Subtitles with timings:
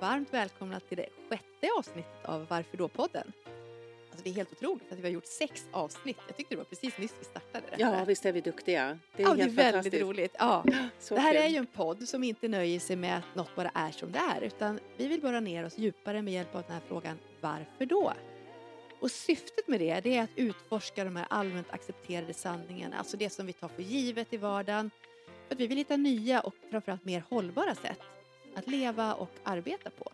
[0.00, 3.32] varmt välkomna till det sjätte avsnittet av Varför då-podden.
[4.10, 6.16] Alltså det är helt otroligt att vi har gjort sex avsnitt.
[6.26, 7.76] Jag tyckte det var precis nyss vi startade det.
[7.78, 8.98] Ja, visst är vi duktiga.
[9.16, 10.34] Det är, ja, det är väldigt roligt.
[10.38, 10.64] Ja.
[10.98, 11.42] Så det här kul.
[11.42, 14.18] är ju en podd som inte nöjer sig med att något bara är som det
[14.18, 17.86] är, utan vi vill borra ner oss djupare med hjälp av den här frågan Varför
[17.86, 18.12] då?
[19.00, 23.30] Och syftet med det, det är att utforska de här allmänt accepterade sanningarna, alltså det
[23.30, 24.90] som vi tar för givet i vardagen.
[25.48, 28.00] För att vi vill hitta nya och framförallt mer hållbara sätt
[28.54, 30.12] att leva och arbeta på.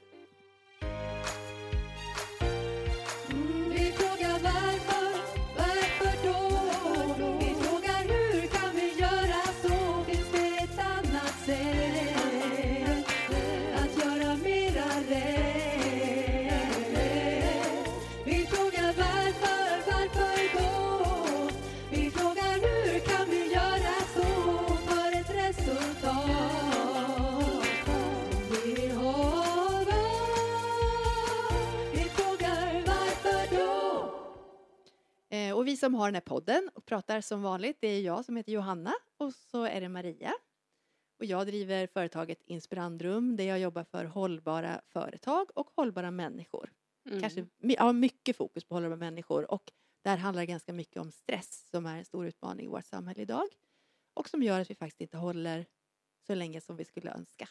[35.66, 38.36] Och vi som har den här podden och pratar som vanligt, det är jag som
[38.36, 40.32] heter Johanna och så är det Maria.
[41.18, 46.72] Och jag driver företaget Inspirandrum där jag jobbar för hållbara företag och hållbara människor.
[47.08, 47.20] Mm.
[47.20, 49.72] Kanske ja, mycket fokus på hållbara människor och
[50.04, 53.22] där handlar det ganska mycket om stress som är en stor utmaning i vårt samhälle
[53.22, 53.48] idag
[54.14, 55.66] och som gör att vi faktiskt inte håller
[56.26, 57.48] så länge som vi skulle önska.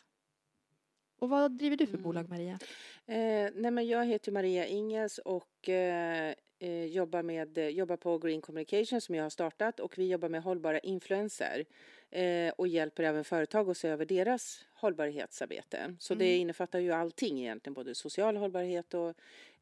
[1.26, 2.04] Och vad driver du för Mm.
[2.04, 2.59] bolag Maria?
[3.06, 8.42] Eh, nej men jag heter Maria Ingels och eh, eh, jobbar, med, jobbar på Green
[8.42, 11.66] Communication som jag har startat och vi jobbar med hållbara influenser
[12.12, 15.95] eh, och hjälper även företag att se över deras hållbarhetsarbete.
[16.00, 16.42] Så det Mm.
[16.42, 19.14] innefattar ju allting egentligen, både social hållbarhet och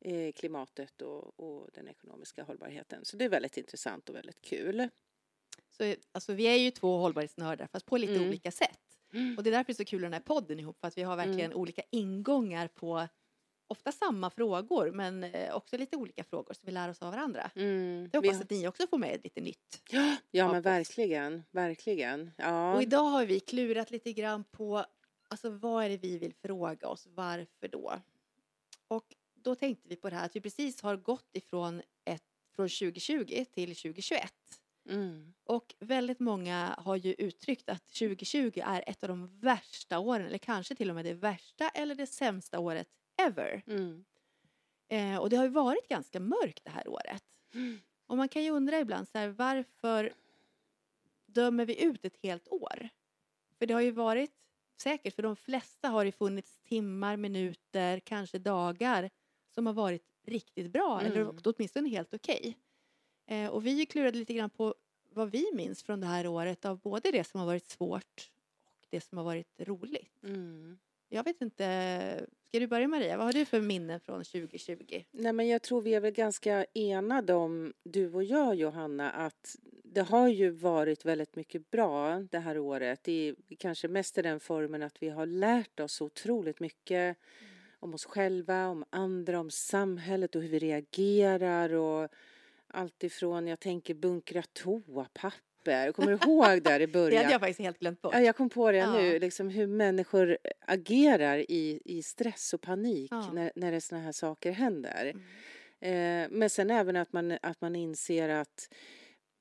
[0.02, 3.05] eh, klimatet och, och den ekonomiska hållbarheten.
[3.05, 4.89] Så det är väldigt intressant och väldigt kul.
[5.77, 8.27] Så, alltså, vi är ju två hållbarhetsnördar fast på lite Mm.
[8.27, 8.80] olika sätt.
[9.38, 11.03] Och det är därför det är så kul den här podden ihop, för att vi
[11.03, 13.08] har verkligen olika ingångar på
[13.67, 17.52] ofta samma frågor, men eh, också lite olika frågor, så vi lär oss av varandra.
[17.55, 18.10] Mm.
[18.14, 19.82] Jag Vi hoppas har- att ni också får med lite nytt.
[20.32, 22.32] Ja av men verkligen, verkligen.
[22.37, 22.73] Ja.
[22.76, 24.86] Och idag har vi klurat lite grann på,
[25.27, 27.93] alltså vad är det vi vill fråga oss, varför då?
[28.87, 32.23] Och då tänkte vi på det här att vi precis har gått ifrån ett,
[32.55, 34.33] från 2020 till 2021.
[34.89, 35.33] Mm.
[35.44, 40.38] Och väldigt många har ju uttryckt att 2020 är ett av de värsta åren, eller
[40.38, 43.64] kanske till och med det värsta eller det sämsta året ever.
[43.67, 44.05] Mm.
[44.88, 47.23] Eh, och det har ju varit ganska mörkt det här året.
[47.54, 47.80] Mm.
[48.08, 50.14] Och man kan ju undra ibland så här, varför
[51.26, 52.89] dömer vi ut ett helt år?
[53.60, 54.32] För det har ju varit,
[54.77, 59.10] säkert för de flesta har det funnits timmar, minuter, kanske dagar
[59.55, 61.38] som har varit riktigt bra eller Mm.
[61.45, 62.58] åtminstone helt okej.
[63.26, 64.76] Eh, och vi klurade lite grann på
[65.10, 68.32] vad vi minns från det här året av både det som har varit svårt
[68.82, 70.23] och det som har varit roligt.
[70.23, 70.78] Mm.
[71.10, 73.17] Jag vet inte, ska du börja Maria?
[73.17, 75.04] Vad har du för minnen från 2020?
[75.11, 79.55] Nej, men jag tror vi är väl ganska enade om, du och jag Johanna, att
[79.84, 83.08] det har ju varit väldigt mycket bra det här året.
[83.08, 87.17] I, kanske mest i den formen att vi har lärt oss otroligt mycket
[87.80, 92.11] om oss själva, om andra, om samhället och hur vi reagerar och
[92.73, 95.92] allt ifrån, jag tänker bunkra toapapper.
[95.92, 97.22] Kommer du ihåg där i Det början?
[97.22, 98.14] hade jag faktiskt helt glömt bort.
[98.14, 98.94] Ja, jag kom på det Ja.
[98.94, 103.32] nu, liksom hur människor agerar i, i stress och panik Ja.
[103.34, 105.14] när, när det såna här saker händer.
[105.82, 106.23] Mm.
[106.23, 108.70] Eh, men sen även att man, att man inser att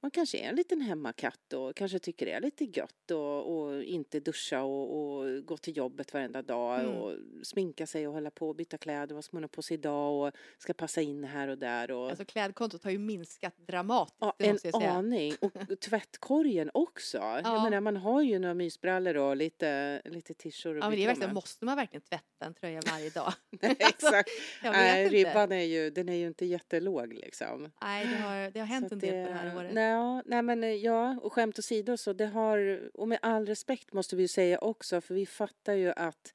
[0.02, 3.82] man kanske är en liten hemmakatt och kanske tycker det är lite gött och, och
[3.82, 6.94] inte duscha och, och gå till jobbet varenda dag Mm.
[6.96, 9.74] och sminka sig och hålla på och byta kläder, vad ska man ha på sig
[9.74, 11.90] idag och ska passa in här och där.
[11.90, 15.34] Och, Alltså klädkontot har ju minskat dramatiskt, Ja, det en jag aning.
[15.40, 17.18] Och tvättkorgen också.
[17.18, 17.62] Jag Ja.
[17.62, 21.34] menar, man har ju några mysbrallor och lite, lite t-shirts Ja, men det är verkligen,
[21.34, 23.32] måste man verkligen tvätta en tröja varje dag?
[23.62, 24.28] Nej, Exakt.
[24.62, 27.70] Jag vet Nej, ribban är ju, den är ju inte jättelåg liksom.
[27.82, 29.74] Nej, det har, det har hänt Så en del på det här året.
[29.74, 29.91] Nej,
[30.26, 34.16] nej men eh, ja, och skämt åsido så det har, och med all respekt måste
[34.16, 36.34] vi ju säga också, för vi fattar ju att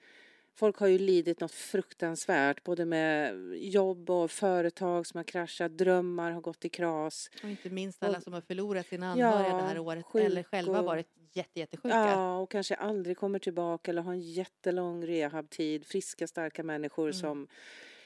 [0.53, 6.31] folk har ju lidit något fruktansvärt, både med jobb och företag som har kraschat, drömmar
[6.31, 7.29] har gått i kras.
[7.43, 10.43] Och inte minst alla Och- som har förlorat sina anhöriga det här Ja, året eller
[10.43, 11.95] själva och- varit jätte, jättesjuka.
[11.95, 15.85] Ja, och kanske aldrig kommer tillbaka eller har en jättelång rehabtid.
[15.85, 17.13] Friska, starka människor Mm.
[17.13, 17.47] som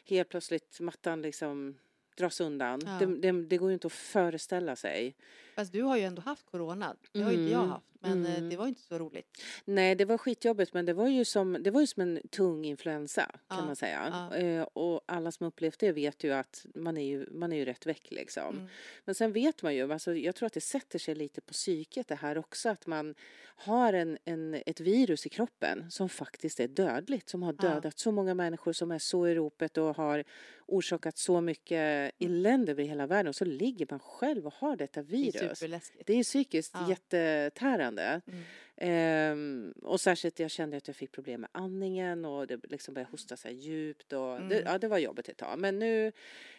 [0.05, 1.77] helt plötsligt mattan liksom
[2.17, 2.81] dras undan.
[2.85, 2.91] Ja.
[3.05, 5.15] Det, det, det går ju inte att föreställa sig.
[5.61, 6.95] Fast du har ju ändå haft corona.
[7.11, 7.85] Det har ju inte jag Mm, haft.
[8.03, 8.49] Men eh, mm.
[8.49, 9.41] det var inte så roligt.
[9.65, 12.65] Nej, det var skitjobbigt men det var ju som, det var ju som en tung
[12.65, 14.27] influensa kan Ja, man säga.
[14.31, 14.35] ja.
[14.37, 17.65] Eh, och alla som upplevt det vet ju att man är ju, man är ju
[17.65, 18.55] rätt väck liksom.
[18.55, 18.67] Mm.
[19.05, 22.07] Men sen vet man ju, alltså, jag tror att det sätter sig lite på psyket
[22.07, 23.15] det här också att man
[23.55, 27.69] har en, en, ett virus i kroppen som faktiskt är dödligt, som har Ja.
[27.69, 30.23] dödat så många människor som är så i ropet och har
[30.67, 32.11] orsakat så mycket Mm.
[32.19, 35.50] elände över hela världen och så ligger man själv och har detta virus.
[35.55, 36.07] Superläskigt.
[36.07, 36.89] Det är psykiskt Ja.
[36.89, 38.21] jättetärande.
[38.27, 38.43] Mm.
[38.77, 43.11] Ehm, och särskilt jag kände att jag fick problem med andningen och det liksom började
[43.11, 44.63] hosta så här djupt och det, Mm.
[44.65, 45.59] ja, det var jobbigt ett tag.
[45.59, 46.11] Men nu,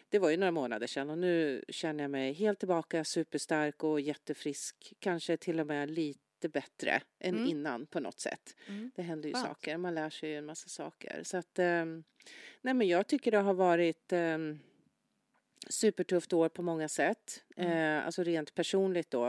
[0.09, 4.01] det var ju några månader sedan och nu känner jag mig helt tillbaka, superstark och
[4.01, 4.93] jättefrisk.
[4.99, 7.49] Kanske till och med lite bättre än Mm.
[7.49, 8.55] innan på något sätt.
[8.67, 8.91] Mm.
[8.95, 9.47] Det händer ju Skönt.
[9.47, 11.19] saker, man lär sig ju en massa saker.
[11.23, 12.03] Så att, ehm,
[12.61, 14.59] nej men jag tycker det har varit um,
[15.69, 17.43] supertufft år på många sätt.
[17.57, 17.97] Mm.
[17.97, 19.25] Eh, alltså rent personligt då,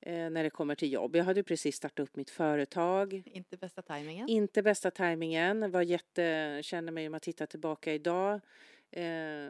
[0.00, 1.16] eh, när det kommer till jobb.
[1.16, 3.22] Jag hade precis startat upp mitt företag.
[3.26, 4.28] Inte bästa tajmingen.
[4.28, 5.70] Inte bästa tajmingen.
[5.70, 8.40] Var jätte, kände mig, om jag tittar tillbaka idag,
[8.90, 9.48] eh,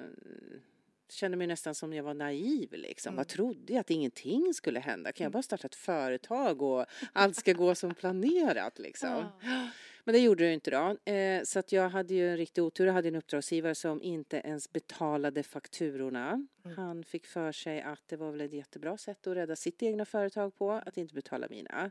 [1.08, 2.72] kände mig nästan som jag var naiv.
[2.72, 3.10] Liksom.
[3.10, 3.16] Mm.
[3.16, 3.80] Vad trodde jag?
[3.80, 5.12] Att ingenting skulle hända?
[5.12, 8.78] Kan jag bara starta ett företag och allt ska gå som planerat?
[8.78, 9.24] Liksom?
[9.42, 9.68] Ja.
[10.04, 11.12] Men det gjorde det ju inte då.
[11.12, 12.86] Eh, så att jag hade ju en riktig otur.
[12.86, 16.46] Jag hade en uppdragsgivare som inte ens betalade fakturorna.
[16.64, 16.76] Mm.
[16.76, 20.04] Han fick för sig att det var väl ett jättebra sätt att rädda sitt egna
[20.04, 21.90] företag på, att inte betala mina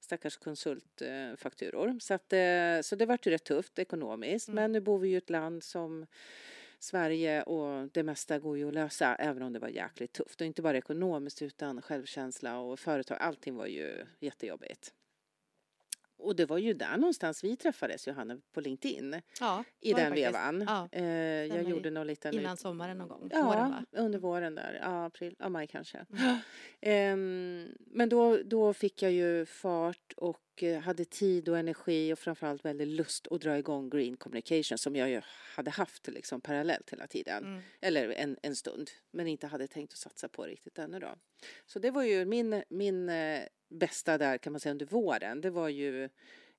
[0.00, 1.98] stackars konsultfakturor.
[2.00, 4.48] Så, att, eh, så det vart ju rätt tufft ekonomiskt.
[4.48, 4.54] Mm.
[4.54, 6.06] Men nu bor vi ju i ett land som
[6.78, 10.40] Sverige och det mesta går ju att lösa även om det var jäkligt tufft.
[10.40, 13.18] Och inte bara ekonomiskt utan självkänsla och företag.
[13.20, 14.92] Allting var ju jättejobbigt.
[16.18, 20.64] Och det var ju där någonstans vi träffades, Johanna, på LinkedIn Ja, i den vevan.
[20.66, 22.34] Ja, Eh, jag gjorde någon liten...
[22.34, 23.30] innan sommaren någon gång.
[23.32, 24.78] Ja, Våren, under våren där.
[24.82, 26.06] Ja, april, ja, maj kanske.
[26.12, 26.38] Mm.
[26.80, 32.18] Ehm, men då, då fick jag ju fart och eh, hade tid och energi och
[32.18, 35.20] framförallt väldigt lust att dra igång Green Communication som jag ju
[35.56, 37.44] hade haft liksom parallellt hela tiden.
[37.44, 37.62] Mm.
[37.80, 41.14] Eller en, en stund, men inte hade tänkt att satsa på riktigt ännu då.
[41.66, 45.40] Så det var ju min, min eh, bästa där kan man säga under våren.
[45.40, 46.04] Det var ju,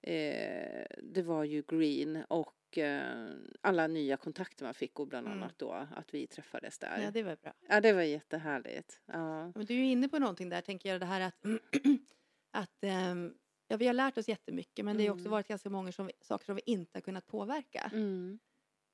[0.01, 3.27] eh, det var ju Green och eh,
[3.61, 5.41] alla nya kontakter man fick och bland Mm.
[5.41, 7.01] annat då att vi träffades där.
[7.03, 7.53] Ja, det var bra.
[7.69, 9.01] Ja, det var jättehärligt.
[9.05, 9.51] Ja.
[9.55, 11.35] Men du är ju inne på någonting där, tänker jag, det här att,
[12.51, 13.33] att ehm,
[13.67, 15.31] ja, vi har lärt oss jättemycket men det har också Mm.
[15.31, 17.91] varit ganska många som, saker som vi inte har kunnat påverka.
[17.93, 18.39] Mm.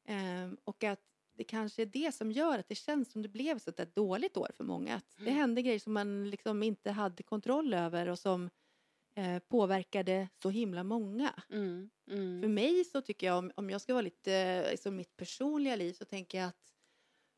[0.07, 0.99] Ehm, och att
[1.37, 4.37] det kanske är det som gör att det känns som det blev så ett dåligt
[4.37, 4.95] år för många.
[4.95, 5.35] Att det Mm.
[5.37, 8.49] hände grejer som man liksom inte hade kontroll över och som
[9.15, 11.43] eh, påverkade så himla många.
[11.49, 11.89] Mm.
[12.11, 12.41] Mm.
[12.41, 15.93] För mig så tycker jag, om, om jag ska vara lite, liksom mitt personliga liv
[15.93, 16.73] så tänker jag att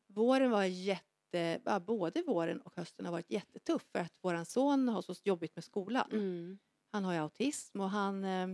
[0.08, 5.02] våren var jätte, både våren och hösten har varit jättetuff för att våran son har
[5.02, 6.10] så jobbigt med skolan.
[6.12, 6.58] Mm.
[6.96, 8.48] Han har ju autism och han, eh,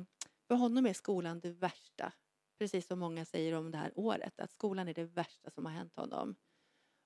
[0.48, 2.12] för honom är skolan det värsta.
[2.58, 5.72] Precis som många säger om det här året, att skolan är det värsta som har
[5.72, 6.34] hänt honom.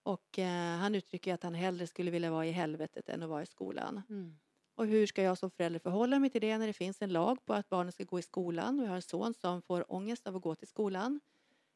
[0.03, 3.43] Och eh, han uttrycker att han hellre skulle vilja vara i helvetet än att vara
[3.43, 4.03] i skolan.
[4.09, 4.39] Mm.
[4.75, 7.45] Och hur ska jag som förälder förhålla mig till det när det finns en lag
[7.45, 8.81] på att barnen ska gå i skolan?
[8.81, 11.21] Vi har en son som får ångest av att gå till skolan.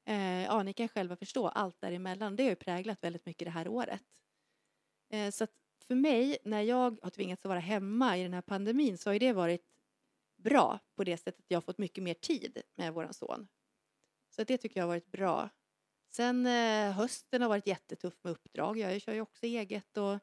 [0.04, 2.36] Eh, ja, ni kan själva förstå allt däremellan.
[2.36, 4.02] Det har ju präglat väldigt mycket det här året.
[5.08, 5.52] Eh, så att
[5.90, 9.18] för mig, när jag har tvingats att vara hemma i den här pandemin så har
[9.18, 9.64] det varit
[10.36, 13.48] bra på det sättet att jag har fått mycket mer tid med våran son.
[14.36, 15.50] Så det tycker jag har varit bra.
[16.10, 18.78] Sen eh, hösten har varit jättetuff med uppdrag.
[18.78, 20.18] Jag kör ju också eget och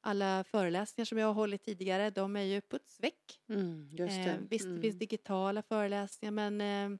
[0.00, 3.40] alla föreläsningar som jag har hållit tidigare, de är ju puts väck.
[3.48, 3.88] Mm.
[3.92, 4.30] Just det.
[4.30, 4.82] Eh, visst, det Mm.
[4.82, 6.98] finns digitala föreläsningar men eh,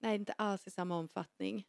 [0.00, 1.66] nej, inte alls i samma omfattning.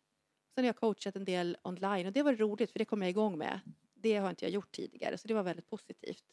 [0.56, 3.10] Sen har jag coachat en del online och det var roligt för det kom jag
[3.10, 3.60] igång med.
[4.01, 6.24] Det har inte jag gjort tidigare så det var väldigt positivt.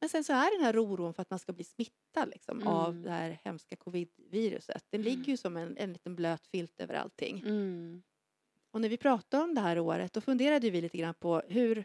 [0.00, 2.90] Men sen så är den här oron för att man ska bli smittad liksom, av
[2.90, 3.02] Mm.
[3.02, 4.84] det här hemska covid-viruset.
[4.90, 7.38] Den ligger ju som en, en liten blöt filt över allting.
[7.40, 8.02] Mm.
[8.70, 11.84] Och när vi pratade om det här året då funderade vi lite grann på hur,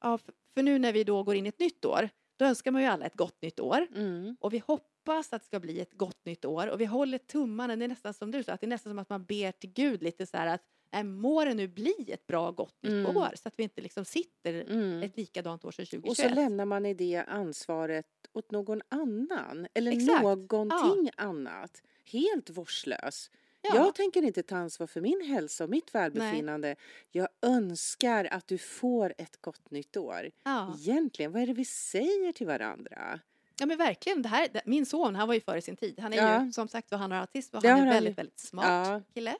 [0.00, 2.08] ja, för, för nu när vi då går in i ett nytt år,
[2.38, 3.86] då önskar man ju alla ett gott nytt år.
[3.94, 4.36] Mm.
[4.40, 7.76] Och vi hoppas att det ska bli ett gott nytt år och vi håller tummarna,
[7.76, 9.72] det är nästan som du sa, att det är nästan som att man ber till
[9.72, 10.62] Gud lite så här att
[10.94, 13.16] äh, må det nu bli ett bra gott nytt Mm.
[13.16, 15.02] år så att vi inte liksom sitter Mm.
[15.02, 16.10] ett likadant år som 2021.
[16.10, 20.22] Och så lämnar man i det ansvaret åt någon annan eller Exakt.
[20.22, 21.82] någonting annat.
[22.04, 23.30] Helt vårdslös.
[23.62, 23.70] ja.
[23.74, 26.76] Jag tänker inte ta ansvar för min hälsa och mitt välbefinnande.
[27.10, 30.30] Jag önskar att du får ett gott nytt år.
[30.44, 30.74] ja.
[30.78, 33.20] Egentligen, vad är det vi säger till varandra?
[33.60, 36.00] ja men verkligen, det här, min son han var ju före sin tid.
[36.00, 36.44] Han är Ja.
[36.44, 39.02] ju som sagt han har autism och han är han väldigt, väldigt smart Ja.
[39.14, 39.36] kille.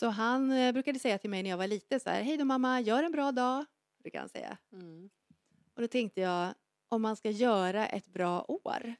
[0.00, 2.44] Så han eh, brukade säga till mig när jag var liten så här, hej då
[2.44, 3.64] mamma, gör en bra dag,
[4.02, 4.58] brukar han säga.
[4.72, 5.10] Mm.
[5.74, 6.54] Och då tänkte jag,
[6.88, 8.94] om man ska göra ett bra år.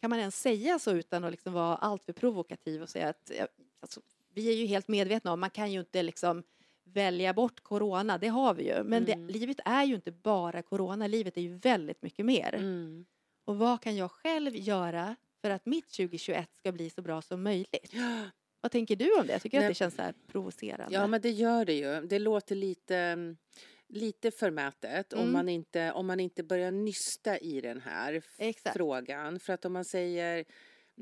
[0.00, 3.46] Kan man ens säga så utan att liksom vara alltför provokativ och säga att ja,
[3.80, 4.00] alltså,
[4.34, 6.42] vi är ju helt medvetna om man kan ju inte liksom
[6.84, 8.84] välja bort corona, det har vi ju.
[8.84, 9.26] Men Mm.
[9.26, 12.54] det, livet är ju inte bara corona, livet är ju väldigt mycket mer.
[12.54, 13.06] Mm.
[13.44, 17.42] Och vad kan jag själv göra för att mitt 2021 ska bli så bra som
[17.42, 17.92] möjligt?
[18.66, 19.32] Vad tänker du om det?
[19.32, 19.66] Jag tycker Nej.
[19.66, 20.94] att det känns så här provocerande.
[20.94, 22.00] Ja, men det gör det ju.
[22.06, 23.16] Det låter lite,
[23.88, 25.32] lite förmätet om, Mm.
[25.32, 28.76] man inte, om man inte börjar nysta i den här Exakt.
[28.76, 29.40] frågan.
[29.40, 30.44] För att om man säger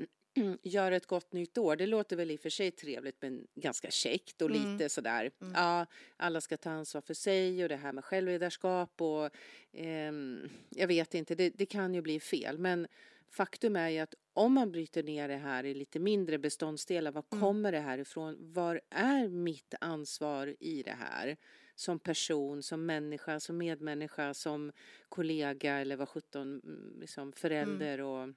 [0.63, 3.91] gör ett gott nytt år, det låter väl i och för sig trevligt men ganska
[3.91, 4.73] käckt och Mm.
[4.73, 5.31] lite sådär.
[5.41, 5.53] Mm.
[5.55, 5.85] Ja,
[6.17, 9.29] alla ska ta ansvar för sig och det här med självledarskap och
[9.73, 12.57] ehm, jag vet inte, det, det kan ju bli fel.
[12.57, 12.87] Men
[13.29, 17.23] faktum är ju att om man bryter ner det här i lite mindre beståndsdelar, var
[17.31, 17.41] Mm.
[17.41, 18.53] kommer det här ifrån?
[18.53, 21.37] Var är mitt ansvar i det här?
[21.75, 24.71] Som person, som människa, som medmänniska, som
[25.09, 28.29] kollega eller vad sjutton, mm, liksom förälder och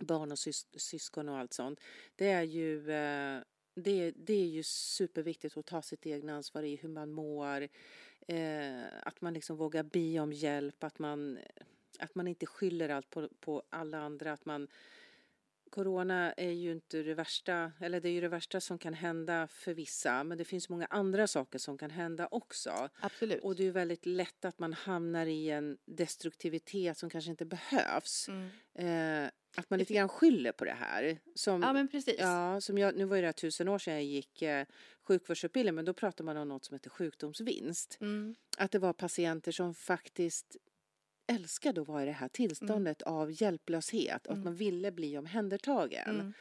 [0.00, 1.80] barn och sys syskon och allt sånt.
[2.16, 3.40] Det är ju eh,
[3.74, 7.68] det, det är ju superviktigt att ta sitt egna ansvar i hur man mår.
[8.28, 11.38] Eh, att man liksom vågar be om hjälp, att man,
[12.00, 14.32] att man inte skyller allt på, på alla andra.
[14.32, 14.68] Att man,
[15.70, 19.48] corona är ju inte det värsta, eller det är ju det värsta som kan hända
[19.48, 22.88] för vissa, men det finns många andra saker som kan hända också.
[23.00, 23.42] Absolut.
[23.42, 27.44] Och det är ju väldigt lätt att man hamnar i en destruktivitet som kanske inte
[27.44, 28.28] behövs.
[28.28, 28.50] Mm.
[28.74, 31.18] Eh, att man lite grann skyller på det här.
[31.34, 32.16] Som, Ja men precis.
[32.18, 34.66] Ja, som jag, nu var det här tusen år sedan jag gick eh,
[35.02, 37.98] sjukvårdsutbildning, men då pratade man om något som heter sjukdomsvinst.
[38.00, 38.34] Mm.
[38.58, 40.56] Att det var patienter som faktiskt
[41.34, 44.44] älskade att vara i det här tillståndet av hjälplöshet och att Mm.
[44.44, 46.08] man ville bli omhändertagen.
[46.20, 46.32] Mm.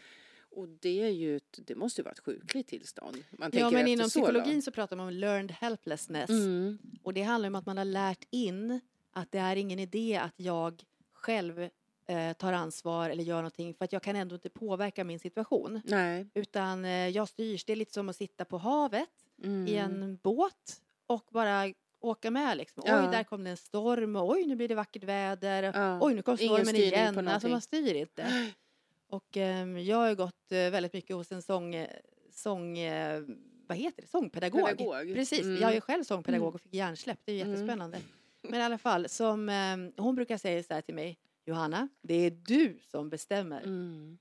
[0.51, 3.24] Och det är ju ett, det måste ju vara ett sjukligt tillstånd.
[3.31, 4.63] Man Ja men inom så psykologin långt.
[4.63, 6.29] så pratar man om learned helplessness.
[6.29, 6.77] Mm.
[7.03, 8.79] Och det handlar om att man har lärt in
[9.12, 11.69] att det är ingen idé att jag själv
[12.05, 15.81] eh, tar ansvar eller gör någonting för att jag kan ändå inte påverka min situation.
[15.86, 16.27] Nej.
[16.34, 19.10] Utan eh, jag styrs, det är lite som att sitta på havet
[19.43, 19.67] Mm.
[19.67, 22.84] i en båt och bara åka med liksom.
[22.86, 23.06] Ja.
[23.06, 25.63] Oj, där kom det en storm och oj, nu blir det vackert väder.
[25.63, 25.98] Ja.
[26.01, 27.27] Oj, nu kom stormen igen.
[27.27, 28.51] Alltså man styr inte.
[29.12, 31.89] Och ehm, jag har ju gått eh, väldigt mycket hos en sång, eh,
[32.32, 33.24] sång eh,
[33.68, 34.65] vad heter det, sångpedagog.
[34.65, 35.13] Pedagog.
[35.15, 35.62] Precis, Mm.
[35.62, 36.56] jag är själv sångpedagog Mm.
[36.56, 37.53] och fick hjärnsläpp, det är ju Mm.
[37.53, 38.00] jättespännande.
[38.41, 42.13] Men i alla fall, som, ehm, hon brukar säga så här till mig, Johanna, det
[42.13, 43.62] är du som bestämmer.
[43.62, 44.18] Mm.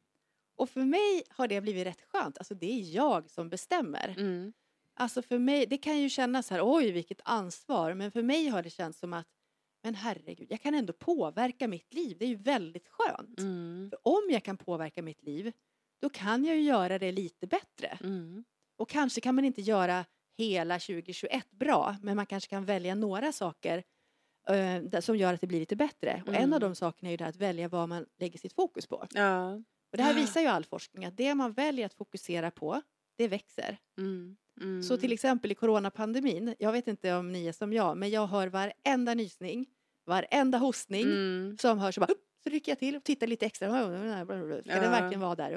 [0.57, 4.15] Och för mig har det blivit rätt skönt, alltså det är jag som bestämmer.
[4.99, 5.05] Mm.
[5.05, 8.49] Alltså för mig, det kan ju kännas så här, oj vilket ansvar, men för mig
[8.49, 9.27] har det känts som att,
[9.83, 13.41] men herregud, jag kan ändå påverka mitt liv, det är ju väldigt skönt.
[13.41, 13.91] Mm.
[13.91, 15.53] För om jag kan påverka mitt liv,
[16.01, 17.99] då kan jag ju göra det lite bättre.
[18.03, 18.45] Mm.
[18.77, 20.05] Och kanske kan man inte göra
[20.39, 23.85] hela 2021 bra, men man kanske kan välja några saker
[24.49, 26.23] eh, som gör att det blir lite bättre.
[26.27, 26.53] Och en Mm.
[26.53, 29.07] av de sakerna är ju det här att välja vad man lägger sitt fokus på.
[29.15, 29.53] Ja.
[29.91, 32.83] Och det här visar ju all forskning att det man väljer att fokusera på,
[33.17, 33.79] det växer.
[33.99, 34.37] Mm.
[34.61, 34.83] Mm.
[34.83, 38.27] Så till exempel i coronapandemin, jag vet inte om ni är som jag, men jag
[38.27, 39.67] hör varenda nysning,
[40.07, 41.57] varenda hostning Mm.
[41.61, 43.69] som hörs och bara så rycker jag till och tittar lite extra.
[43.69, 44.25] Ska Ja.
[44.81, 45.51] den verkligen vara där?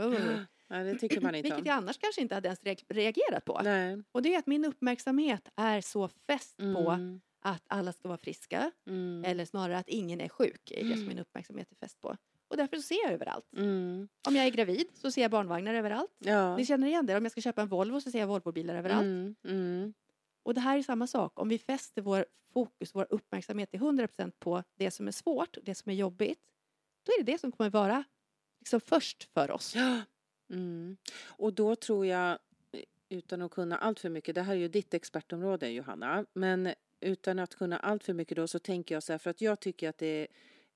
[0.68, 3.62] Ja, det tycker man inte Vilket jag annars kanske inte hade ens reag- reagerat på.
[3.64, 4.04] Nej.
[4.12, 7.22] Och det är att min uppmärksamhet är så fäst på Mm.
[7.42, 9.24] att alla ska vara friska, Mm.
[9.26, 11.08] eller snarare att ingen är sjuk, är det som Mm.
[11.08, 12.18] min uppmärksamhet är fäst på.
[12.52, 13.54] Och därför så ser jag överallt.
[13.58, 14.08] Mm.
[14.28, 16.12] Om jag är gravid så ser jag barnvagnar överallt.
[16.18, 16.58] Ja.
[16.58, 17.18] Ni känner igen det?
[17.18, 19.04] Om jag ska köpa en Volvo så ser jag Volvobilar överallt.
[19.04, 19.36] Mm.
[19.44, 19.94] Mm.
[20.44, 21.40] Och det här är samma sak.
[21.40, 25.76] Om vi fäster vår fokus, vår uppmärksamhet till 100% på det som är svårt, det
[25.76, 26.40] som är jobbigt,
[27.04, 28.04] då är det det som kommer vara
[28.60, 29.76] liksom först för oss.
[29.76, 30.02] Ja.
[30.50, 30.98] Mm.
[31.24, 32.40] Och då tror jag,
[33.10, 37.40] utan att kunna allt för mycket, det här är ju ditt expertområde Johanna, men utan
[37.40, 39.90] att kunna allt för mycket då så tänker jag så här, för att jag tycker
[39.90, 40.28] att det är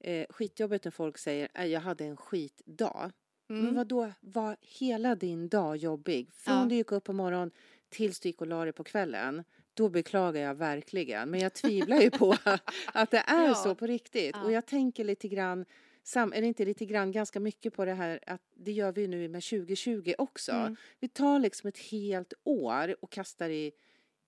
[0.05, 3.11] eh, skitjobbigt när folk säger att jag hade en skitdag.
[3.47, 3.75] Men Mm.
[3.75, 6.29] vad då var hela din dag jobbig?
[6.33, 6.65] Från Ja.
[6.65, 7.51] du gick upp på morgonen
[7.89, 9.43] tills du gick och la dig på kvällen.
[9.73, 11.29] Då beklagar jag verkligen.
[11.29, 12.35] Men jag tvivlar ju på
[12.93, 13.55] att det är Ja.
[13.55, 14.35] så på riktigt.
[14.35, 14.43] Ja.
[14.43, 15.65] Och jag tänker lite grann,
[16.03, 19.27] sam, eller inte lite grann, ganska mycket på det här att det gör vi nu
[19.27, 20.51] med 2020 också.
[20.51, 20.75] Mm.
[20.99, 23.71] Vi tar liksom ett helt år och kastar i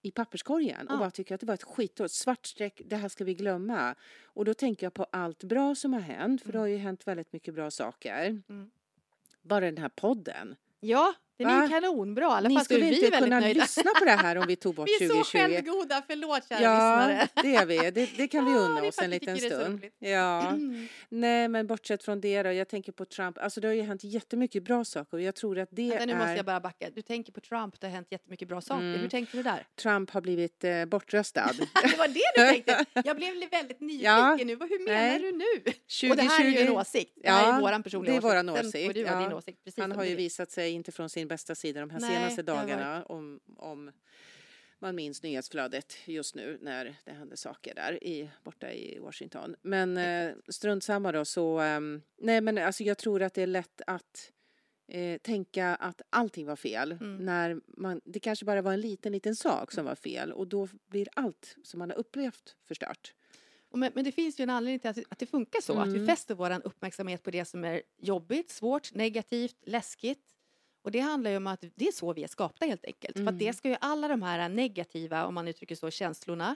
[0.02, 0.98] i papperskorgen och Ja.
[0.98, 3.96] bara tycker att det var ett skitår, svart streck, det här ska vi glömma.
[4.24, 6.62] Och då tänker jag på allt bra som har hänt, för det Mm.
[6.62, 8.42] har ju hänt väldigt mycket bra saker.
[8.50, 8.72] Mm.
[9.42, 10.56] Bara den här podden.
[10.80, 12.24] Ja, Den är ju kanonbra.
[12.26, 13.62] I alla Ni så skulle vi inte kunna nöjda.
[13.62, 15.38] lyssna på det här om vi tog bort Vi är så 2020.
[15.38, 17.28] självgoda, förlåt kära Ja, lyssnare.
[17.44, 17.92] det är vi.
[17.92, 19.86] Det, det kan vi Ja, unna är oss en liten så stund.
[20.00, 20.48] Ja.
[20.48, 20.88] Mm.
[21.10, 22.52] Nej, men bortsett från det då.
[22.52, 23.38] Jag tänker på Trump.
[23.38, 26.12] Alltså det har ju hänt jättemycket bra saker och jag tror att det Vänta, nu
[26.14, 26.18] är...
[26.18, 26.90] måste jag bara backa.
[26.96, 28.86] Du tänker på Trump, det har hänt jättemycket bra saker.
[28.86, 29.00] Mm.
[29.00, 29.66] Hur tänkte du där?
[29.82, 31.52] Trump har blivit eh, bortröstad.
[31.84, 32.86] Det var det du tänkte?
[33.06, 34.56] Jag blev väldigt nyfiken Ja, nu.
[34.56, 35.20] Hur menar nej.
[35.20, 35.46] du nu?
[35.64, 37.14] 2020, Och det här är ju en åsikt.
[37.24, 38.68] Det här Ja, är våran personliga det är våran åsikt.
[38.90, 39.20] Åsikt, ja.
[39.20, 42.00] din åsikt precis Han har ju visat sig inte från sin bästa sida de här
[42.00, 43.92] Nej, senaste dagarna om, om
[44.80, 49.56] man minns nyhetsflödet just nu när det händer saker där i, borta i Washington.
[49.62, 53.48] Men eh, strunt samma då så, ehm, nej men alltså jag tror att det är
[53.48, 54.32] lätt att
[54.88, 57.18] eh, tänka att allting var fel Mm.
[57.26, 60.68] när man, det kanske bara var en liten, liten sak som var fel och då
[60.90, 63.14] blir allt som man har upplevt förstört.
[63.74, 65.80] Men, men det finns ju en anledning till att, att det funkar så.
[65.80, 66.08] Att vi Mm.
[66.08, 70.24] fäster vår uppmärksamhet på det som är jobbigt, svårt, negativt, läskigt.
[70.88, 73.18] Och det handlar ju om att det är så vi är skapta helt enkelt.
[73.18, 73.54] För att det Mm.
[73.54, 76.56] ska ju alla de här negativa, om man uttrycker så, känslorna.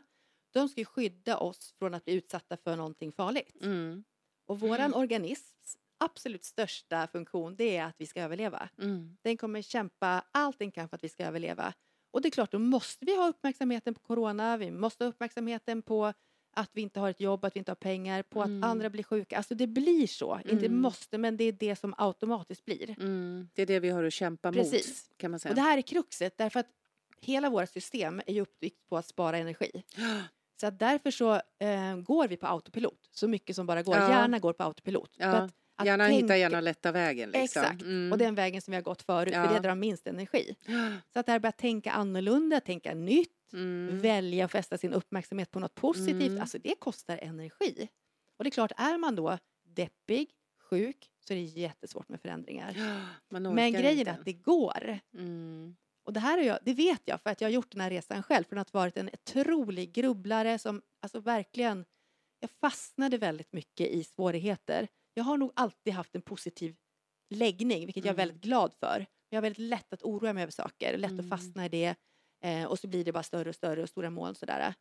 [0.54, 3.58] De ska ju skydda oss från att bli utsatta för någonting farligt.
[3.62, 4.04] Mm,
[4.48, 8.70] Och våran organisms absolut största funktion det är att vi ska överleva.
[8.82, 11.74] mm, Den kommer kämpa allt den kan för att vi ska överleva.
[12.14, 15.82] Och det är klart, då måste vi ha uppmärksamheten på corona, vi måste ha uppmärksamheten
[15.82, 16.14] på
[16.53, 18.63] att vi inte har ett jobb, att vi inte har pengar, på Mm.
[18.63, 19.38] att andra blir sjuka.
[19.38, 20.39] Alltså det blir så.
[20.50, 20.81] Inte Mm.
[20.81, 22.89] måste, men det är det som automatiskt blir.
[23.00, 23.50] mm.
[23.53, 24.88] Det är det vi har att kämpa Precis.
[25.10, 25.51] mot kan man säga.
[25.51, 26.67] Och det här är kruxet, därför att
[27.22, 29.84] hela vårt system är ju uppbyggt på att spara energi.
[30.62, 33.96] Så därför så eh, går vi på autopilot, så mycket som bara går.
[33.96, 34.10] Ja.
[34.10, 35.12] Hjärnan går på autopilot.
[35.17, 35.50] Ja.
[35.82, 37.30] Att, att Gärna tänka- hitta gärna lätta vägen.
[37.32, 37.62] Liksom.
[37.62, 38.12] Exakt, Mm.
[38.12, 39.48] och den vägen som vi har gått förut, Ja.
[39.48, 40.56] för det drar minst energi.
[41.14, 44.00] Så att det här börja tänka annorlunda, tänka nytt, Mm.
[44.00, 46.42] välja och fästa sin uppmärksamhet på något positivt, Mm.
[46.42, 47.88] alltså det kostar energi.
[48.38, 50.30] Och det är klart, är man då deppig,
[50.70, 52.76] sjuk, så är det jättesvårt med förändringar.
[53.30, 54.12] Men grejen inte.
[54.12, 55.00] är att det går.
[55.14, 55.76] Mm.
[56.04, 57.90] Och det här är jag, det vet jag för att jag har gjort den här
[57.90, 61.86] resan själv från att ha varit en otrolig grubblare som alltså verkligen,
[62.40, 64.88] jag fastnade väldigt mycket i svårigheter.
[65.13, 66.75] Jag har nog alltid haft en positiv
[67.30, 68.27] läggning, vilket jag är Mm.
[68.27, 68.98] väldigt glad för.
[69.00, 71.25] Men jag har väldigt lätt att oroa mig över saker, lätt Mm.
[71.25, 71.96] att fastna i det
[72.44, 74.74] eh, och så blir det bara större och större och stora moln sådär.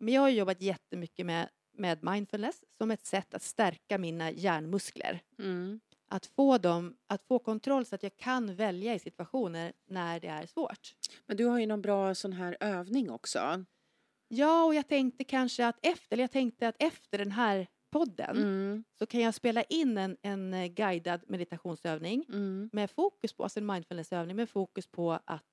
[0.00, 5.20] Men jag har jobbat jättemycket med, med mindfulness som ett sätt att stärka mina hjärnmuskler
[5.38, 5.80] Mm.
[6.08, 10.28] att få dem att få kontroll så att jag kan välja i situationer när det
[10.28, 10.94] är svårt.
[11.26, 13.64] Men du har ju någon bra sån här övning också.
[14.28, 17.66] Ja, och jag tänkte kanske att efter, jag tänkte att efter den här
[17.98, 18.84] podden Mm.
[18.98, 22.70] så kan jag spela in en, en eh, guidad meditationsövning Mm.
[22.72, 25.44] med fokus på, alltså en mindfulnessövning med fokus på att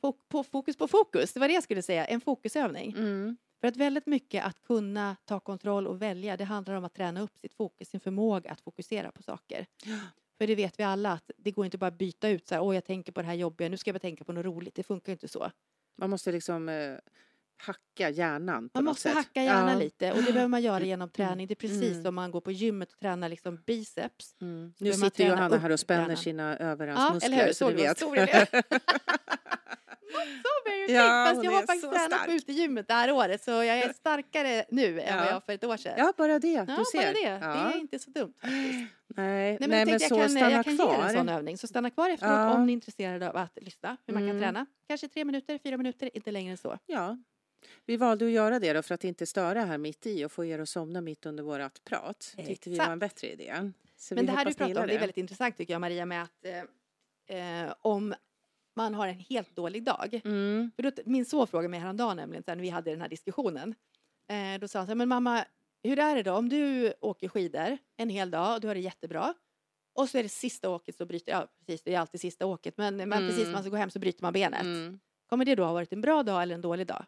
[0.00, 2.92] fok, på, fokus på fokus, det var det jag skulle säga, en fokusövning.
[2.92, 3.36] Mm.
[3.60, 7.20] För att väldigt mycket att kunna ta kontroll och välja, det handlar om att träna
[7.20, 9.66] upp sitt fokus, sin förmåga att fokusera på saker.
[10.38, 12.62] För det vet vi alla att det går inte bara att byta ut så här,
[12.62, 14.74] åh jag tänker på det här jobbiga, nu ska jag bara tänka på något roligt,
[14.74, 15.50] det funkar inte så.
[15.96, 16.96] Man måste liksom eh,
[17.60, 19.14] hacka hjärnan på Man måste sätt.
[19.14, 19.78] hacka hjärnan Ja.
[19.78, 21.46] lite och det behöver man göra genom träning.
[21.46, 22.04] Det är precis Mm.
[22.04, 24.36] som man går på gymmet och tränar liksom biceps.
[24.40, 24.72] Mm.
[24.78, 26.16] Så Nu sitter Johanna här och spänner hjärnan.
[26.16, 27.32] sina Ja, överarmsmuskler.
[27.34, 27.52] eller hur?
[27.52, 27.96] så Såg du vad vet.
[27.96, 28.16] stor?
[30.10, 33.12] Så blev jag Ja, Fast hon jag har faktiskt så tränat på utegymmet det här
[33.12, 35.26] året så jag är starkare nu än vad Ja.
[35.26, 35.94] jag var för ett år sedan.
[35.96, 36.48] Ja, bara det.
[36.52, 37.12] Ja, du bara ser.
[37.14, 37.20] det.
[37.20, 37.38] Ja.
[37.38, 37.44] Det
[37.76, 38.64] är inte så dumt faktiskt.
[38.72, 40.94] Nej, Nej, men, Nej, jag men så jag kan, stanna jag kan ge er en
[41.00, 41.08] kvar.
[41.08, 41.58] sån övning.
[41.58, 42.54] Så stanna kvar efteråt Ja.
[42.54, 44.42] om ni är intresserade av att lyssna hur man kan Mm.
[44.42, 44.66] träna.
[44.88, 46.78] Kanske tre minuter, fyra minuter, inte längre än så.
[46.86, 47.18] Ja.
[47.86, 50.44] Vi valde att göra det då för att inte störa här mitt i och få
[50.44, 52.34] er att somna mitt under vårt prat.
[52.46, 53.14] Tyckte vi var en Exakt.
[53.14, 53.72] bättre idé.
[53.96, 56.22] Så Men det här du pratar om, det är väldigt intressant tycker jag Maria med
[56.22, 58.14] att eh, eh, om
[58.76, 60.20] man har en helt dålig dag.
[60.24, 60.70] Mm.
[60.76, 63.74] För då, min son frågade mig häromdagen nämligen, när vi hade den här diskussionen.
[64.28, 65.44] Eh, då sa han så här, men mamma,
[65.82, 68.80] hur är det då om du åker skidor en hel dag och du har det
[68.80, 69.34] jättebra.
[69.94, 72.76] Och så är det sista åket så bryter, ja precis det är alltid sista åket,
[72.76, 73.28] men, men Mm.
[73.28, 74.62] precis när man ska gå hem så bryter man benet.
[74.62, 75.00] Mm.
[75.26, 77.04] Kommer det då ha varit en bra dag eller en dålig dag?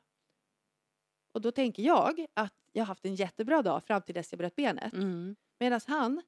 [1.32, 4.38] Och då tänker jag att jag har haft en jättebra dag fram till dess jag
[4.38, 4.92] bröt benet.
[4.92, 5.36] Mm.
[5.60, 6.22] Medan han,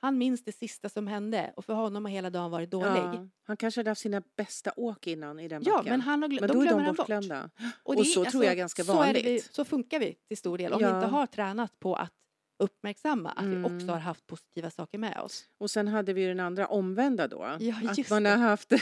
[0.00, 3.00] han minns det sista som hände och för honom har hela dagen varit dålig.
[3.00, 3.26] Ja.
[3.46, 5.90] Han kanske hade haft sina bästa åk innan i den Ja, backen.
[5.90, 6.96] men han har glö- Men de då är de han bort.
[6.96, 7.50] bortglömda.
[7.82, 9.54] Och, Och det är- så tror jag är ganska så är det vi, vanligt.
[9.54, 10.72] så funkar vi till stor del.
[10.72, 10.88] Om Ja.
[10.88, 12.12] vi inte har tränat på att
[12.58, 13.76] uppmärksamma att vi Mm.
[13.76, 15.48] också har haft positiva saker med oss.
[15.58, 17.56] Och sen hade vi ju den andra omvända då.
[17.60, 18.30] Ja, att man det.
[18.30, 18.72] har, haft,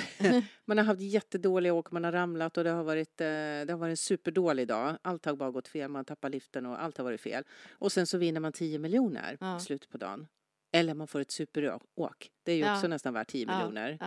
[0.64, 3.76] man har haft jättedåliga åk, man har ramlat och det har varit, eh, det har
[3.76, 4.96] varit en superdålig dag.
[5.02, 7.44] Allt har bara gått fel, man tappar liften och allt har varit fel.
[7.70, 9.56] Och sen så vinner man 10 miljoner Ja.
[9.56, 10.26] i slutet på dagen.
[10.72, 12.30] Eller man får ett superåk.
[12.42, 12.74] Det är ju Ja.
[12.74, 13.98] också nästan värt 10 Ja, miljoner.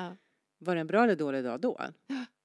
[0.60, 1.82] Var det en bra eller dålig dag då?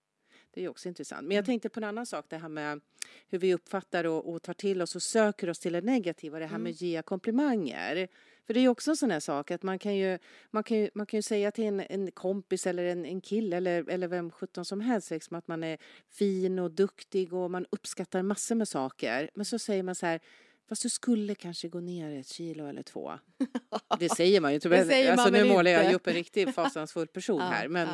[0.55, 1.27] Det är också intressant.
[1.27, 2.81] Men jag tänkte på en annan sak, det här med
[3.29, 6.47] hur vi uppfattar och, och tar till oss och söker oss till det negativa, det
[6.47, 8.09] här med att ge komplimanger.
[8.47, 10.19] För det är ju också en sån här sak att man kan ju,
[10.51, 13.57] man kan ju, man kan ju säga till en, en kompis eller en, en kille
[13.57, 15.79] eller, eller vem sjutton som helst liksom, att man är
[16.11, 19.31] fin och duktig och man uppskattar massor med saker.
[19.35, 20.21] Men så säger man så här,
[20.69, 23.13] fast du skulle kanske gå ner ett kilo eller två.
[23.99, 24.79] Det säger man ju tyvärr.
[24.79, 25.91] Det säger man alltså, nu målar jag inte.
[25.91, 27.69] ju upp en riktigt fasansfull person här.
[27.69, 27.89] Men.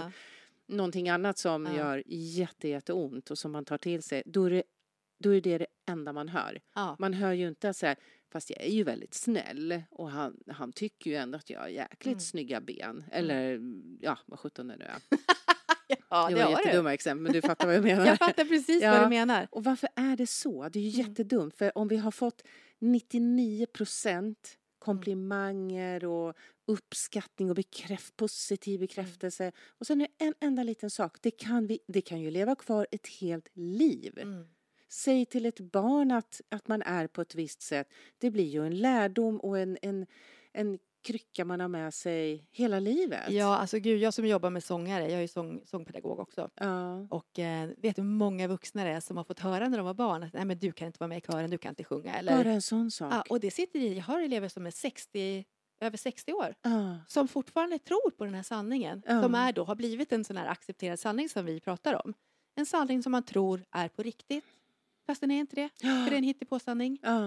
[0.68, 1.76] Någonting annat som Ja.
[1.76, 4.62] gör jätte, jätteont och som man tar till sig, då är det
[5.20, 6.60] då är det det enda man hör.
[6.74, 6.96] Ja.
[6.98, 7.96] Man hör ju inte så här,
[8.32, 11.68] fast jag är ju väldigt snäll och han, han tycker ju ändå att jag har
[11.68, 12.20] jäkligt Mm.
[12.20, 13.04] snygga ben.
[13.12, 13.60] Eller
[14.00, 14.98] ja, vad sjutton det nu är.
[16.10, 16.64] ja, det det var har du.
[16.64, 18.06] jättedumma exempel, men du fattar vad jag menar.
[18.06, 18.90] Jag fattar precis Ja.
[18.92, 19.48] vad du menar.
[19.50, 20.68] Och varför är det så?
[20.68, 21.08] Det är ju Mm.
[21.10, 21.56] jättedumt.
[21.56, 22.42] För om vi har fått
[22.78, 29.52] 99 procent komplimanger och uppskattning och bekräft, positiv bekräftelse.
[29.68, 31.16] Och sen är en enda liten sak.
[31.20, 34.18] Det kan, vi, det kan ju leva kvar ett helt liv.
[34.18, 34.46] Mm.
[34.88, 37.88] Säg till ett barn att, att man är på ett visst sätt.
[38.18, 40.06] Det blir ju en lärdom och en, en,
[40.52, 43.30] en krycka man har med sig hela livet.
[43.30, 46.50] Ja, alltså gud, jag som jobbar med sångare, jag är ju sång, sångpedagog också.
[46.54, 47.06] Ja.
[47.10, 49.86] Och eh, vet du hur många vuxna det är som har fått höra när de
[49.86, 51.84] var barn att Nej, men du kan inte vara med i kören, du kan inte
[51.84, 52.14] sjunga.
[52.14, 53.12] Eller, Bara en sån sak.
[53.14, 55.44] ja, och det sitter i, jag har elever som är 60,
[55.80, 56.98] över 60 år Ja.
[57.08, 59.02] som fortfarande tror på den här sanningen.
[59.22, 62.14] Som är då, har blivit en sån här accepterad sanning som vi pratar om.
[62.54, 64.44] En sanning som man tror är på riktigt.
[65.06, 65.68] Fast den är inte det.
[65.80, 66.98] För det är en hittepåsanning.
[67.02, 67.20] Ja.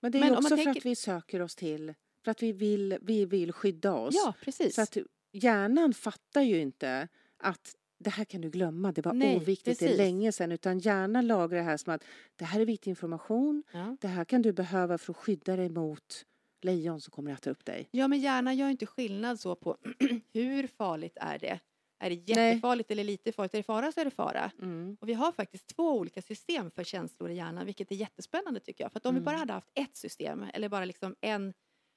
[0.00, 1.94] Men det är Men ju om man också för tänker- att vi söker oss till,
[2.24, 4.14] för att vi vill, vi vill skydda oss.
[4.14, 4.74] Ja, precis.
[4.74, 4.96] Så att
[5.32, 7.08] hjärnan fattar ju inte
[7.38, 9.98] att det här kan du glömma, det var Nej, oviktigt, det är precis.
[9.98, 10.52] länge sedan.
[10.52, 12.04] Utan hjärnan lagrar det här som att
[12.36, 13.96] det här är viktig information, ja.
[14.00, 16.24] det här kan du behöva för att skydda dig mot
[16.62, 17.88] lejon som kommer att äta upp dig.
[17.90, 19.76] ja, men hjärnan gör inte skillnad så på
[20.32, 21.60] hur farligt är det?
[21.98, 23.54] Är det jättefarligt eller lite farligt?
[23.54, 24.50] Är det fara så är det fara.
[24.62, 24.96] Mm.
[25.00, 28.84] Och vi har faktiskt två olika system för känslor i hjärnan, vilket är jättespännande tycker
[28.84, 28.92] jag.
[28.92, 29.24] För att om vi Mm.
[29.24, 31.52] bara hade haft ett system, eller bara liksom en,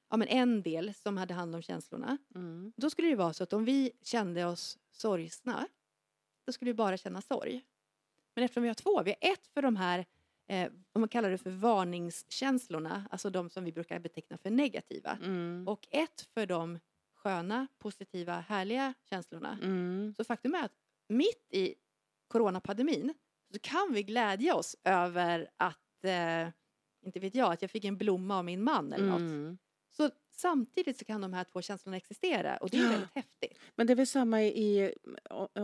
[0.10, 2.74] ja, men en del som hade hand om känslorna, Mm.
[2.78, 5.68] då skulle det vara så att om vi kände oss sorgsna,
[6.46, 7.64] då skulle vi bara känna sorg.
[8.36, 10.06] Men eftersom vi har två, vi har ett för de här,
[10.48, 15.18] eh, om man kallar det för varningskänslorna, alltså de som vi brukar beteckna för negativa,
[15.24, 15.68] Mm.
[15.68, 16.80] och ett för de
[17.14, 19.60] sköna, positiva, härliga känslorna.
[19.64, 20.14] Mm.
[20.18, 20.74] Så faktum är att
[21.08, 21.76] mitt i
[22.28, 23.14] coronapandemin
[23.54, 26.50] så kan vi glädja oss över att, eh,
[27.02, 29.20] inte vet jag, att jag fick en blomma av min man eller något.
[30.40, 32.90] Samtidigt så kan de här två känslorna existera och det är Ja.
[32.90, 33.58] väldigt häftigt.
[33.76, 34.94] Men det är väl samma i,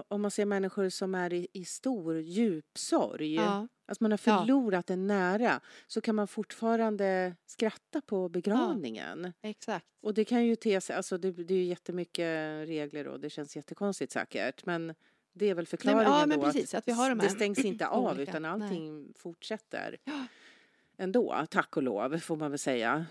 [0.08, 3.34] om man ser människor som är i, i stor djup sorg.
[3.36, 3.68] Ja.
[3.86, 4.40] Alltså man har Ja.
[4.40, 9.34] förlorat en nära så kan man fortfarande skratta på begravningen.
[9.42, 9.86] Exakt.
[10.02, 13.30] Och det kan ju te sig, alltså det, det är ju jättemycket regler och det
[13.30, 14.66] känns jättekonstigt säkert.
[14.66, 14.94] Men
[15.34, 17.60] det är väl förklaringen ja, men då precis, att vi har de det här stängs
[17.60, 18.52] inte av utan Nej.
[18.52, 20.26] allting fortsätter Ja.
[20.98, 23.06] ändå, tack och lov får man väl säga.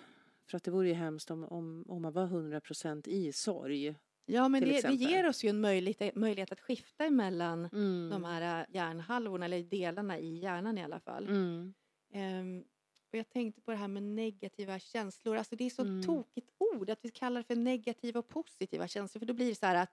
[0.53, 3.95] För att det vore ju hemskt om, om, om man var 100% i sorg.
[4.27, 8.11] Ja, men det, det ger oss ju en möjlighet, möjlighet att skifta emellan Mm.
[8.11, 11.29] de här äh, hjärnhalvorna, eller delarna i hjärnan i alla fall.
[11.29, 11.75] Mm.
[12.13, 12.65] Ehm,
[13.13, 15.37] och jag tänkte på det här med negativa känslor.
[15.37, 16.03] Alltså det är så Mm.
[16.03, 19.19] tokigt ord att vi kallar det för negativa och positiva känslor.
[19.19, 19.93] För då blir det så här att,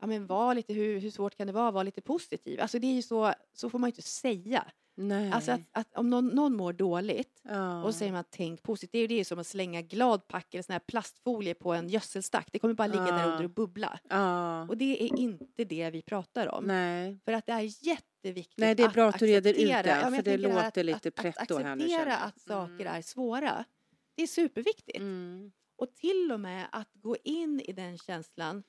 [0.00, 2.60] ja men var lite, hur, hur svårt kan det vara att vara lite positiv?
[2.60, 4.66] Alltså det är ju så, så får man ju inte säga.
[5.08, 5.32] Nej.
[5.32, 7.84] Alltså att, att om någon, någon mår dåligt ja.
[7.84, 8.92] och säger man tänk positivt.
[8.92, 12.48] Det är ju det som att slänga gladpack eller sån här plastfolie på en gödselstack.
[12.52, 13.24] Det kommer bara ligga där Ja.
[13.32, 14.00] under och bubbla.
[14.08, 14.62] ja.
[14.68, 16.64] Och det är inte det vi pratar om.
[16.64, 17.18] Nej.
[17.24, 20.00] För att det är jätteviktigt Nej, det är bra att du reder ut det, acceptera-
[20.10, 22.22] ja, för det låter lite att, pretto att här nu, acceptera känner jag.
[22.22, 22.86] att saker Mm.
[22.94, 23.64] är svåra.
[24.14, 24.98] Det är superviktigt.
[24.98, 25.52] Mm.
[25.76, 28.62] Och till och med att gå in i den känslan,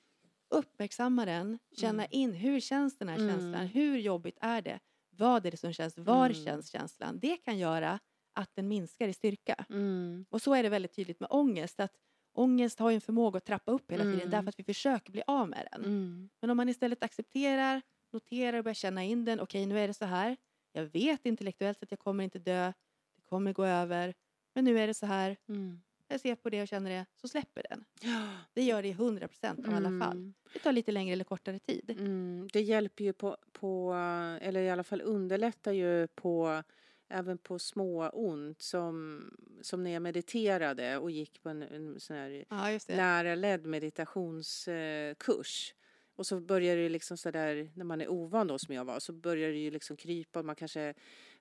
[0.50, 2.08] uppmärksamma den, känna Mm.
[2.10, 3.30] in hur känns den här Mm.
[3.30, 4.78] känslan, hur jobbigt är det,
[5.16, 6.44] vad är det som känns, var Mm.
[6.44, 7.18] känns känslan.
[7.18, 7.98] Det kan göra
[8.34, 9.64] att den minskar i styrka.
[9.70, 10.26] Mm.
[10.30, 11.92] Och så är det väldigt tydligt med ångest, att
[12.32, 14.30] ångest har en förmåga att trappa upp hela tiden Mm.
[14.30, 15.84] därför att vi försöker bli av med den.
[15.84, 16.30] Mm.
[16.40, 19.40] Men om man istället accepterar, noterar och börjar känna in den.
[19.40, 20.36] Okej, nu är det så här.
[20.72, 22.72] Jag vet intellektuellt att jag kommer inte dö.
[23.16, 24.14] Det kommer gå över.
[24.54, 25.36] Men nu är det så här.
[25.48, 25.82] Mm.
[26.12, 27.06] Jag ser på det och känner det.
[27.20, 27.84] Så släpper den.
[28.54, 30.16] Det gör det i 100 procent av alla fall.
[30.16, 30.34] Mm.
[30.52, 31.96] Det tar lite längre eller kortare tid.
[31.98, 32.48] Mm.
[32.52, 33.94] Det hjälper ju på, på,
[34.42, 36.62] eller i alla fall underlättar ju på
[37.08, 39.22] även på små ont som,
[39.62, 45.74] som när jag mediterade och gick på en, en sån här Ja, lärarledd meditationskurs.
[46.14, 49.00] Och så börjar det liksom så där, när man är ovan då som jag var,
[49.00, 50.42] så börjar det ju liksom krypa.
[50.42, 50.94] Man kanske,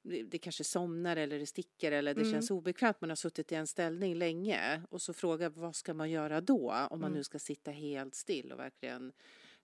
[0.04, 2.34] det kanske somnar eller det sticker eller det Mm.
[2.34, 3.02] känns obekvämt.
[3.02, 6.72] Man har suttit i en ställning länge och så frågar vad ska man göra då?
[6.90, 7.18] Om man Mm.
[7.18, 9.12] nu ska sitta helt still och verkligen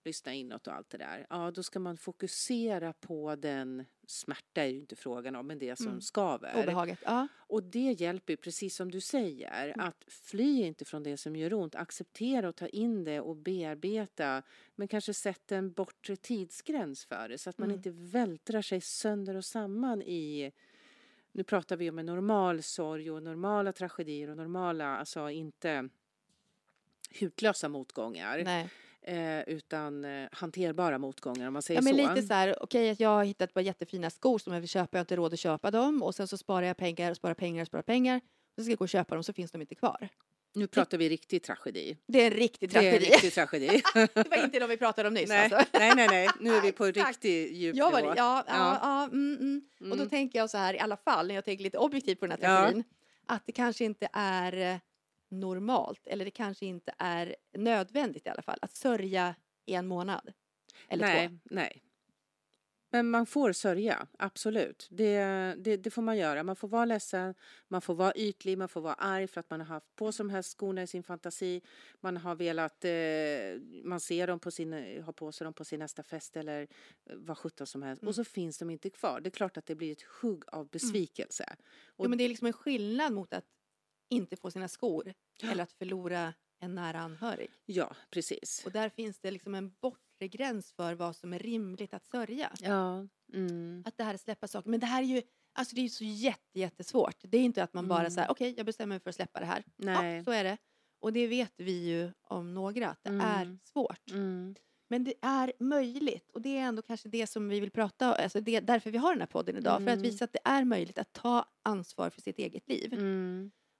[0.08, 1.26] lyssna inåt och allt det där.
[1.30, 5.76] Ja, då ska man fokusera på den smärta är ju inte frågan om, men det
[5.76, 6.00] som Mm.
[6.00, 6.62] skaver.
[6.62, 6.98] Obehaget.
[7.04, 7.28] Ja.
[7.36, 9.80] Och det hjälper ju, precis som du säger, Mm.
[9.86, 11.74] att fly inte från det som gör ont.
[11.74, 14.42] Acceptera och ta in det och bearbeta.
[14.74, 17.76] Men kanske sätta en bortre tidsgräns för det så att man Mm.
[17.76, 20.52] inte vältrar sig sönder och samman i
[21.32, 25.88] nu pratar vi om en normal sorg och normala tragedier och normala, alltså inte
[27.10, 28.42] hutlösa motgångar.
[28.44, 28.68] Nej.
[29.06, 32.14] Eh, utan eh, hanterbara motgångar om man säger Ja, men så.
[32.14, 34.68] lite så här, okej att jag har hittat ett par jättefina skor som jag vill
[34.68, 37.16] köpa, jag har inte råd att köpa dem och sen så sparar jag pengar och
[37.16, 38.16] sparar pengar och sparar pengar.
[38.16, 38.22] Och
[38.56, 40.08] så ska jag gå och köpa dem så finns de inte kvar.
[40.54, 41.96] Nu pratar vi riktig tragedi.
[42.06, 43.10] Det är en riktig Det är en tragedi.
[43.12, 43.82] riktig tragedi.
[44.14, 45.78] Det var inte de vi pratade om nyss nej, alltså.
[45.78, 48.12] nej, nej, nej, nu är vi på riktig djup Jag var, nivå.
[48.16, 48.78] ja, ja, Ja.
[48.82, 49.04] ja.
[49.04, 49.62] mm, mm.
[49.80, 50.08] Och då Mm.
[50.08, 52.56] tänker jag så här i alla fall, när jag tänker lite objektivt på den här
[52.60, 52.84] tragedin,
[53.26, 54.76] att det kanske inte är eh,
[55.30, 59.34] normalt eller det kanske inte är nödvändigt i alla fall att sörja
[59.66, 60.32] i en månad.
[60.88, 61.38] Eller nej, två.
[61.44, 61.82] nej.
[62.90, 64.88] Men man får sörja, absolut.
[64.90, 65.18] Det,
[65.58, 66.42] det, det får man göra.
[66.42, 67.34] Man får vara ledsen,
[67.68, 70.24] man får vara ytlig, man får vara arg för att man har haft på sig
[70.24, 71.62] de här skorna i sin fantasi.
[72.00, 75.78] Man har velat, eh, man ser dem på sin, har på sig dem på sin
[75.78, 78.02] nästa fest eller eh, vad sjutton som helst.
[78.02, 78.08] Mm.
[78.08, 79.20] Och så finns de inte kvar.
[79.20, 81.56] Det är klart att det blir ett hugg av besvikelse.
[81.86, 83.44] Och- Jo, men det är liksom en skillnad mot att
[84.08, 87.50] inte få sina skor eller att förlora en nära anhörig.
[87.66, 88.62] Ja, precis.
[88.66, 92.52] Och där finns det liksom en bortre gräns för vad som är rimligt att sörja.
[92.60, 93.06] Ja.
[93.34, 93.82] Mm.
[93.86, 94.70] Att det här är släppa saker.
[94.70, 97.16] Men det här är ju alltså det är så jätte, jättesvårt.
[97.22, 98.10] Det är inte att man bara Mm.
[98.10, 99.64] säger okej jag bestämmer mig för att släppa det här.
[99.76, 100.16] Nej.
[100.16, 100.56] Ja, så är det.
[101.00, 103.58] Och det vet vi ju om några att det är Mm.
[103.64, 104.10] svårt.
[104.10, 104.54] Mm.
[104.90, 108.14] Men det är möjligt och det är ändå kanske det som vi vill prata om.
[108.22, 109.76] Alltså det är därför vi har den här podden idag.
[109.78, 110.02] För att Mm.
[110.02, 112.94] visa att det är möjligt att ta ansvar för sitt eget liv.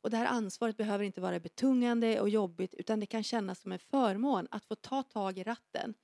[0.01, 3.73] Och det här ansvaret behöver inte vara betungande och jobbigt utan det kan kännas som
[3.73, 5.95] en förmån att få ta tag i ratten.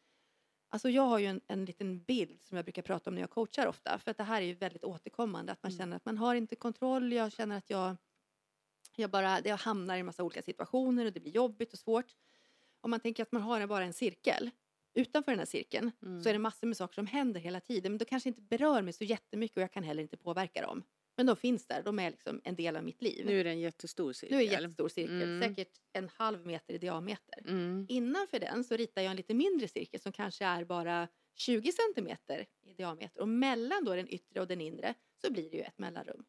[0.68, 3.30] Alltså jag har ju en, en liten bild som jag brukar prata om när jag
[3.30, 3.98] coachar ofta.
[3.98, 5.52] För att det här är ju väldigt återkommande.
[5.52, 5.78] Att man Mm.
[5.78, 7.12] känner att man har inte kontroll.
[7.12, 7.96] Jag känner att jag,
[8.96, 12.16] jag bara jag hamnar i en massa olika situationer och det blir jobbigt och svårt.
[12.80, 14.50] Om man tänker att man har bara en cirkel.
[14.94, 16.22] Utanför den här cirkeln Mm.
[16.22, 17.92] så är det massor med saker som händer hela tiden.
[17.92, 20.82] Men de kanske inte berör mig så jättemycket och jag kan heller inte påverka dem.
[21.16, 23.26] Men de finns där, de är liksom en del av mitt liv.
[23.26, 24.36] Nu är det en jättestor cirkel.
[24.38, 25.42] Nu är det en jättestor cirkel, Mm.
[25.48, 27.38] säkert en halv meter i diameter.
[27.48, 27.86] Mm.
[27.88, 32.46] Innanför den så ritar jag en lite mindre cirkel som kanske är bara 20 centimeter
[32.62, 33.20] i diameter.
[33.20, 36.24] Och mellan då den yttre och den inre så blir det ju ett mellanrum.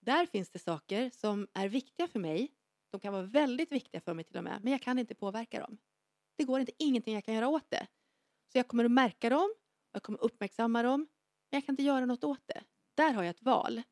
[0.00, 2.52] Där finns det saker som är viktiga för mig.
[2.90, 5.60] De kan vara väldigt viktiga för mig till och med, men jag kan inte påverka
[5.60, 5.78] dem.
[6.36, 7.86] Det går inte, ingenting jag kan göra åt det.
[8.52, 9.54] Så jag kommer att märka dem,
[9.92, 11.00] jag kommer uppmärksamma dem,
[11.50, 12.62] men jag kan inte göra något åt det.
[12.94, 13.82] Där har jag ett val.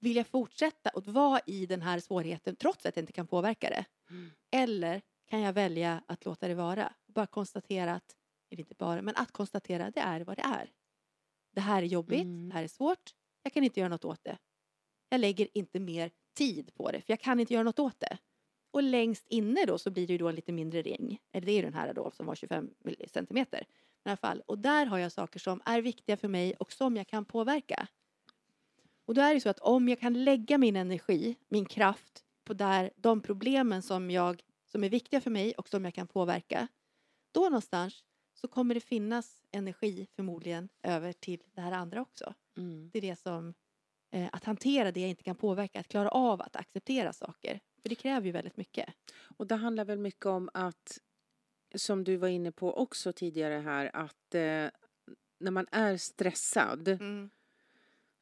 [0.00, 3.68] Vill jag fortsätta att vara i den här svårigheten trots att jag inte kan påverka
[3.70, 3.84] det?
[4.10, 4.30] Mm.
[4.52, 6.92] Eller kan jag välja att låta det vara?
[7.06, 8.16] Bara konstatera att,
[8.50, 10.70] eller inte bara, men att konstatera det är vad det är.
[11.52, 12.48] Det här är jobbigt, Mm.
[12.48, 13.10] det här är svårt,
[13.42, 14.38] jag kan inte göra något åt det.
[15.08, 18.18] Jag lägger inte mer tid på det, för jag kan inte göra något åt det.
[18.72, 21.18] Och längst inne då så blir det ju då en lite mindre ring.
[21.32, 22.70] Eller det är ju den här då som var 25
[23.08, 23.60] centimeter.
[24.04, 24.42] I alla fall.
[24.46, 27.88] Och där har jag saker som är viktiga för mig och som jag kan påverka.
[29.10, 32.54] Och då är det så att om jag kan lägga min energi, min kraft på
[32.54, 36.68] där, de problemen som, jag, som är viktiga för mig och som jag kan påverka.
[37.32, 42.34] Då någonstans så kommer det finnas energi förmodligen över till det här andra också.
[42.56, 42.90] Mm.
[42.92, 43.54] Det är det som,
[44.12, 47.60] eh, att hantera det jag inte kan påverka, att klara av att acceptera saker.
[47.82, 48.94] För det kräver ju väldigt mycket.
[49.36, 50.98] Och det handlar väl mycket om att,
[51.74, 54.68] som du var inne på också tidigare här, att eh,
[55.40, 56.88] när man är stressad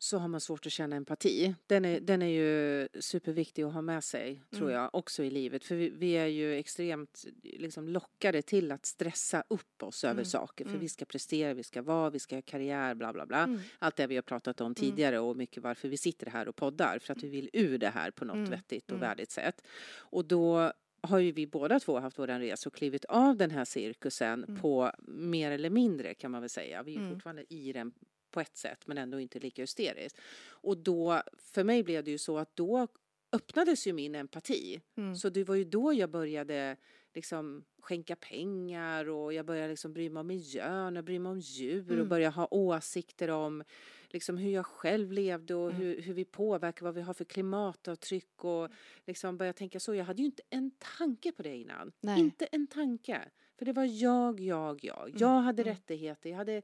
[0.01, 1.55] så har man svårt att känna empati.
[1.67, 4.75] Den är, den är ju superviktig att ha med sig, tror Mm.
[4.81, 5.65] jag, också i livet.
[5.65, 10.25] För vi, vi är ju extremt liksom, lockade till att stressa upp oss över Mm.
[10.25, 10.65] saker.
[10.65, 10.81] För Mm.
[10.81, 13.45] vi ska prestera, vi ska vara, vi ska ha karriär, bla bla bla.
[13.45, 13.61] Mm.
[13.79, 16.99] Allt det vi har pratat om tidigare och mycket varför vi sitter här och poddar.
[16.99, 18.51] För att vi vill ur det här på något Mm.
[18.51, 19.09] vettigt och Mm.
[19.09, 19.63] värdigt sätt.
[19.97, 23.65] Och då har ju vi båda två haft våran resa och klivit av den här
[23.65, 24.61] cirkusen Mm.
[24.61, 26.83] på mer eller mindre kan man väl säga.
[26.83, 27.13] Vi är Mm.
[27.13, 27.93] fortfarande i den
[28.31, 30.19] på ett sätt men ändå inte lika hysteriskt.
[30.49, 32.87] Och då, för mig blev det ju så att då
[33.33, 34.81] öppnades ju min empati.
[34.97, 35.17] Mm.
[35.17, 36.77] Så det var ju då jag började
[37.15, 41.41] liksom skänka pengar och jag började liksom bry mig om miljön och bry mig om
[41.41, 42.09] djur och Mm.
[42.09, 43.65] börja ha åsikter om
[44.09, 45.83] liksom hur jag själv levde och Mm.
[45.83, 48.69] hur, hur vi påverkar, vad vi har för klimatavtryck och
[49.07, 49.95] liksom börja tänka så.
[49.95, 51.93] Jag hade ju inte en tanke på det innan.
[52.01, 52.21] Nej.
[52.21, 53.29] Inte en tanke.
[53.59, 55.07] För det var jag, jag, jag.
[55.09, 55.75] Mm, Jag hade mm.
[55.75, 56.63] rättigheter, jag hade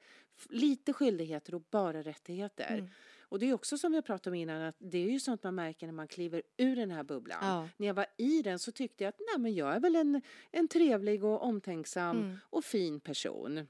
[0.48, 2.74] lite skyldigheter och bara rättigheter.
[2.74, 2.90] Mm.
[3.28, 5.42] Och det är också som vi har pratat om innan att det är ju sånt
[5.42, 7.38] man märker när man kliver ur den här bubblan.
[7.42, 7.68] Ja.
[7.76, 10.22] När jag var i den så tyckte jag att nej men jag är väl en,
[10.50, 12.36] en trevlig och omtänksam Mm.
[12.50, 13.66] och fin person.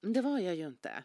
[0.00, 1.04] Men det var jag ju inte.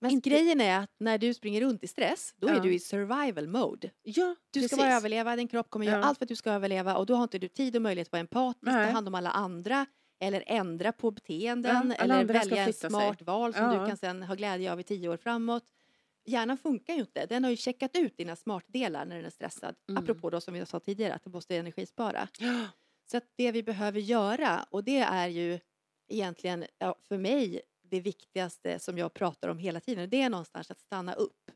[0.00, 2.60] Men Inte- grejen är att när du springer runt i stress, då är Ja.
[2.62, 3.90] du i survival mode.
[4.02, 6.04] Ja, Du ska bara överleva, din kropp kommer göra Ja.
[6.04, 8.12] allt för att du ska överleva och då har inte du tid och möjlighet att
[8.12, 9.86] vara empatisk, ta hand om alla andra
[10.20, 12.90] eller ändra på beteenden Ja, eller välja en flytta sig.
[12.90, 13.80] smart val som Ja.
[13.80, 15.64] du kan sen ha glädje av i tio år framåt.
[16.24, 17.26] Hjärnan funkar ju inte.
[17.26, 19.74] Den har ju checkat ut dina smartdelar när den är stressad.
[19.88, 20.02] Mm.
[20.02, 22.28] Apropå då som vi sa tidigare att du måste energispara.
[22.38, 22.66] Ja.
[23.10, 25.60] Så att det vi behöver göra och det är ju
[26.08, 30.10] egentligen ja, för mig det viktigaste som jag pratar om hela tiden.
[30.10, 31.50] Det är någonstans att stanna upp,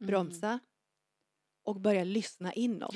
[0.00, 0.06] Mm.
[0.08, 0.58] bromsa
[1.64, 2.94] och börja lyssna inåt.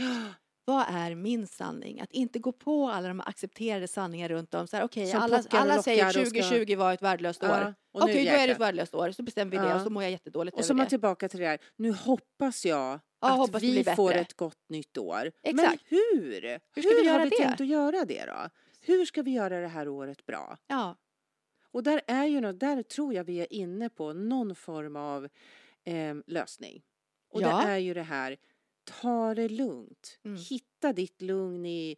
[0.68, 2.00] Vad är min sanning?
[2.00, 4.66] Att inte gå på alla de accepterade sanningar runt om.
[4.66, 7.48] Så här, Som alla, alla säger lockar och ska- 2020 var ett värdelöst år.
[7.50, 9.10] Ja, Okej, då är det ett värdelöst år.
[9.10, 9.74] Så bestämmer vi det Ja.
[9.76, 10.90] och så mår jag jättedåligt Och så är man det.
[10.90, 11.58] tillbaka till det här.
[11.76, 15.32] Nu hoppas jag Ja, att hoppas det vi får ett gott nytt år.
[15.42, 15.68] Exakt.
[15.68, 16.42] Men hur?
[16.74, 17.36] Hur ska vi har vi det?
[17.36, 18.48] tänkt att göra det då?
[18.80, 20.56] Hur ska vi göra det här året bra?
[20.66, 20.96] Ja,
[21.72, 25.28] Och där är ju något, där tror jag vi är inne på någon form av
[25.84, 26.82] eh, lösning.
[27.32, 27.62] Och Ja.
[27.64, 28.36] det är ju det här,
[29.00, 30.18] ta det lugnt.
[30.24, 30.38] Mm.
[30.50, 31.96] Hitta ditt lugn i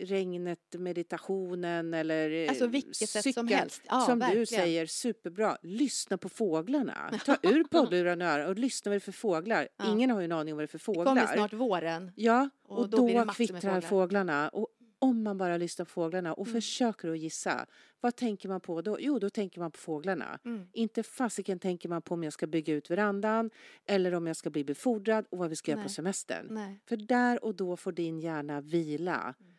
[0.00, 3.82] regnet, meditationen eller eh, alltså vilket sätt som helst.
[3.88, 4.40] Ja, som verkligen.
[4.42, 5.58] du säger, superbra.
[5.62, 7.18] Lyssna på fåglarna.
[7.26, 9.68] Ta ur poddlurarna och lyssna vad det är för fåglar.
[9.76, 9.92] Ja.
[9.92, 11.04] Ingen har ju en aning om vad det är för Det fåglar.
[11.04, 12.12] kommer snart våren.
[12.16, 13.80] Ja, Och och, då då, det kvittrar fåglar.
[13.80, 14.48] fåglarna.
[14.48, 14.68] Och
[14.98, 16.54] om man bara lyssnar på fåglarna och Mm.
[16.54, 17.66] försöker att gissa,
[18.00, 18.96] vad tänker man på då?
[19.00, 20.38] Jo, då tänker man på fåglarna.
[20.44, 20.68] Mm.
[20.72, 23.50] Inte fasiken tänker man på om jag ska bygga ut verandan
[23.86, 25.94] eller om jag ska bli befordrad och vad vi ska göra på Nej.
[25.94, 26.46] semestern.
[26.50, 26.80] Nej.
[26.86, 29.54] För där och då får din hjärna vila, Mm.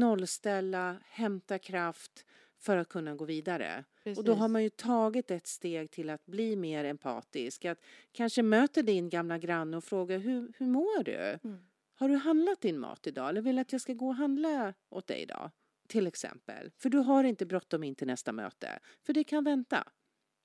[0.00, 2.24] nollställa, hämta kraft
[2.58, 3.84] för att kunna gå vidare.
[4.16, 4.52] Och då har precis.
[4.52, 7.64] man ju tagit ett steg till att bli mer empatisk.
[7.64, 7.78] Att
[8.12, 11.38] kanske möter din gamla granne och frågar hur, hur mår du?
[11.44, 11.58] Mm.
[11.94, 15.06] Har du handlat din mat idag eller vill att jag ska gå och handla åt
[15.06, 15.50] dig idag?
[15.88, 16.70] Till exempel.
[16.78, 18.78] För du har inte bråttom in till nästa möte.
[19.06, 19.84] För det kan vänta.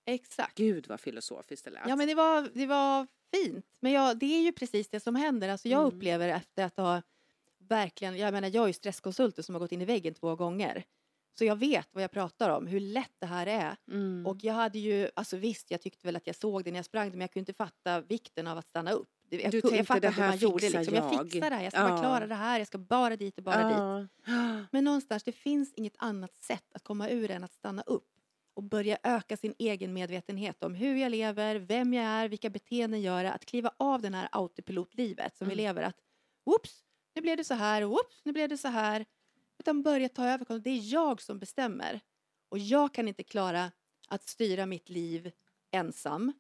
[0.06, 0.58] Exakt.
[0.58, 1.88] Gud vad filosofiskt det lät.
[1.88, 3.66] Ja men det var, det var fint.
[3.80, 5.50] Men ja, det är ju precis det som händer.
[5.50, 5.96] Alltså jag Mm.
[5.96, 7.02] upplever efter att ha
[7.60, 10.84] verkligen, jag menar jag är ju stresskonsulter som har gått in i väggen två gånger.
[11.38, 13.76] Så jag vet vad jag pratar om, hur lätt det här är.
[13.92, 14.26] Mm.
[14.28, 16.86] Och jag hade ju, alltså visst jag tyckte väl att jag såg det när jag
[16.86, 19.10] sprang men jag kunde inte fatta vikten av att stanna upp.
[19.30, 20.96] Det- Jag, Du jag tänkte, fattade "Det inte hur man gjorde liksom.
[20.96, 21.98] Jag jag." fixar det här, jag ska bara Ja.
[22.00, 23.78] klara det här, jag ska bara dit och bara dit.
[24.26, 24.66] ja.
[24.72, 28.08] Men någonstans, det finns inget annat sätt att komma ur än att stanna upp
[28.54, 33.02] och börja öka sin egen medvetenhet om hur jag lever, vem jag är, vilka beteenden
[33.02, 33.32] jag gör.
[33.32, 35.64] Att kliva av den här autopilotlivet som vi Mm.
[35.66, 35.82] lever.
[35.84, 35.98] Att
[36.46, 36.84] whoops,
[37.16, 39.06] nu blev det så här, whoops, nu blev det så här.
[39.60, 40.60] Utan börja ta över.
[40.60, 42.00] Det är jag som bestämmer.
[42.50, 43.72] Och jag kan inte klara
[44.08, 45.32] att styra mitt liv
[45.72, 46.34] ensam.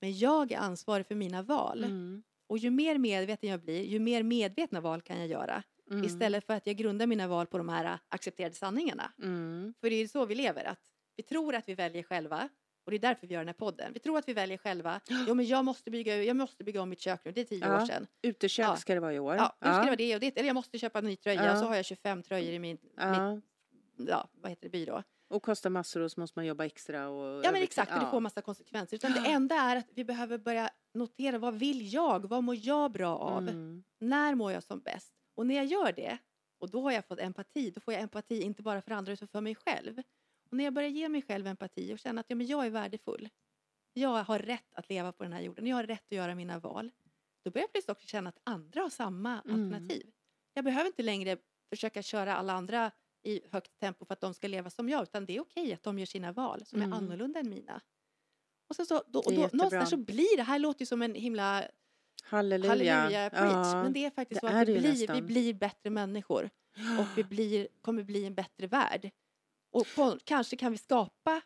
[0.00, 1.84] Men jag är ansvarig för mina val.
[1.84, 2.22] Mm.
[2.50, 5.62] Och ju mer medveten jag blir, ju mer medvetna val kan jag göra.
[5.90, 6.04] Mm.
[6.04, 9.12] Istället för att jag grundar mina val på de här äh, accepterade sanningarna.
[9.22, 9.74] Mm.
[9.80, 10.80] För det är ju så vi lever, att
[11.16, 12.48] vi tror att vi väljer själva.
[12.84, 13.92] Och det är därför vi gör den här podden.
[13.92, 15.00] Vi tror att vi väljer själva.
[15.28, 17.66] Jo men jag måste bygga, jag måste bygga om mitt kök nu, det är tio
[17.68, 17.82] Ja.
[17.82, 18.06] år sedan.
[18.22, 18.76] Utekök Ja.
[18.76, 19.34] ska det vara i år.
[19.36, 20.38] Ja, nu ska det vara det och det.
[20.38, 21.52] Eller jag måste köpa en ny tröja Ja.
[21.52, 23.34] och så har jag 25 tröjor i min, Ja.
[23.34, 23.44] mitt,
[24.08, 25.02] ja, vad heter det, byrå.
[25.30, 27.08] Och kostar massor och så måste man jobba extra.
[27.08, 28.10] Och Ja men exakt, och det Ja.
[28.10, 28.96] får massa konsekvenser.
[28.96, 32.28] Utan det enda är att vi behöver börja notera, vad vill jag?
[32.28, 33.42] Vad mår jag bra av?
[33.42, 33.84] Mm.
[33.98, 35.12] När mår jag som bäst?
[35.34, 36.18] Och när jag gör det,
[36.58, 39.28] och då har jag fått empati, då får jag empati inte bara för andra utan
[39.28, 39.98] för mig själv.
[40.50, 42.70] Och när jag börjar ge mig själv empati och känna att ja, men jag är
[42.70, 43.28] värdefull,
[43.92, 46.58] jag har rätt att leva på den här jorden, jag har rätt att göra mina
[46.58, 46.90] val,
[47.44, 49.54] då börjar jag plötsligt också känna att andra har samma Mm.
[49.64, 50.10] alternativ.
[50.54, 51.36] Jag behöver inte längre
[51.70, 52.90] försöka köra alla andra
[53.22, 55.82] i högt tempo för att de ska leva som jag, utan det är okej att
[55.82, 56.92] de gör sina val som Mm.
[56.92, 57.80] är annorlunda än mina.
[58.68, 61.14] Och sen så, då, och då, någonstans så blir det här låter ju som en
[61.14, 61.64] himla
[62.22, 62.70] Halleluja.
[62.70, 63.66] halleluja preach.
[63.74, 63.82] Ja.
[63.82, 66.50] Men det är faktiskt det så att vi blir, vi blir bättre människor
[67.00, 69.10] och vi blir, kommer bli en bättre värld.
[69.72, 71.40] Och på, kanske kan vi skapa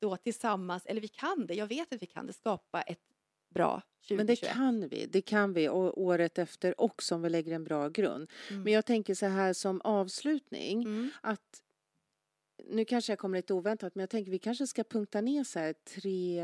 [0.00, 3.00] då tillsammans, eller vi kan det, jag vet att vi kan det, skapa ett
[3.54, 4.16] bra 2021.
[4.16, 7.64] Men det kan vi, det kan vi och året efter också om vi lägger en
[7.64, 8.30] bra grund.
[8.50, 8.62] Mm.
[8.62, 11.10] Men jag tänker så här som avslutning Mm.
[11.20, 11.62] att
[12.70, 15.58] nu kanske jag kommer lite oväntat men jag tänker vi kanske ska punkta ner så
[15.58, 16.40] här tre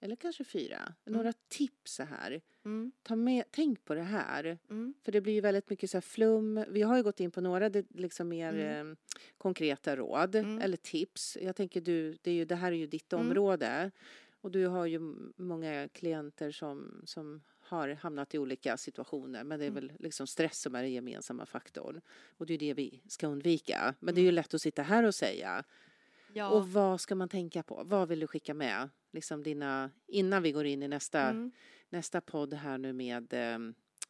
[0.00, 2.40] eller kanske fyra, några tips så här.
[2.64, 2.92] Mm.
[3.02, 4.58] Ta med, tänk på det här.
[4.70, 4.94] Mm.
[5.04, 6.64] För det blir ju väldigt mycket så här flum.
[6.68, 8.90] Vi har ju gått in på några det, liksom mer Mm.
[8.90, 8.96] eh,
[9.38, 10.58] konkreta råd Mm.
[10.58, 11.38] eller tips.
[11.40, 13.26] Jag tänker du, det, är ju, det här är ju ditt Mm.
[13.26, 13.90] område.
[14.46, 14.98] Och du har ju
[15.36, 19.44] många klienter som, som har hamnat i olika situationer.
[19.44, 19.86] Men det är Mm.
[19.86, 22.00] väl liksom stress som är den gemensamma faktorn.
[22.38, 23.94] Och det är det vi ska undvika.
[24.00, 24.24] Men det är Mm.
[24.24, 25.64] ju lätt att sitta här och säga.
[26.32, 26.48] Ja.
[26.50, 27.82] Och vad ska man tänka på?
[27.86, 28.88] Vad vill du skicka med?
[29.12, 31.50] Liksom dina, innan vi går in i nästa Mm.
[31.88, 33.34] nästa podd här nu med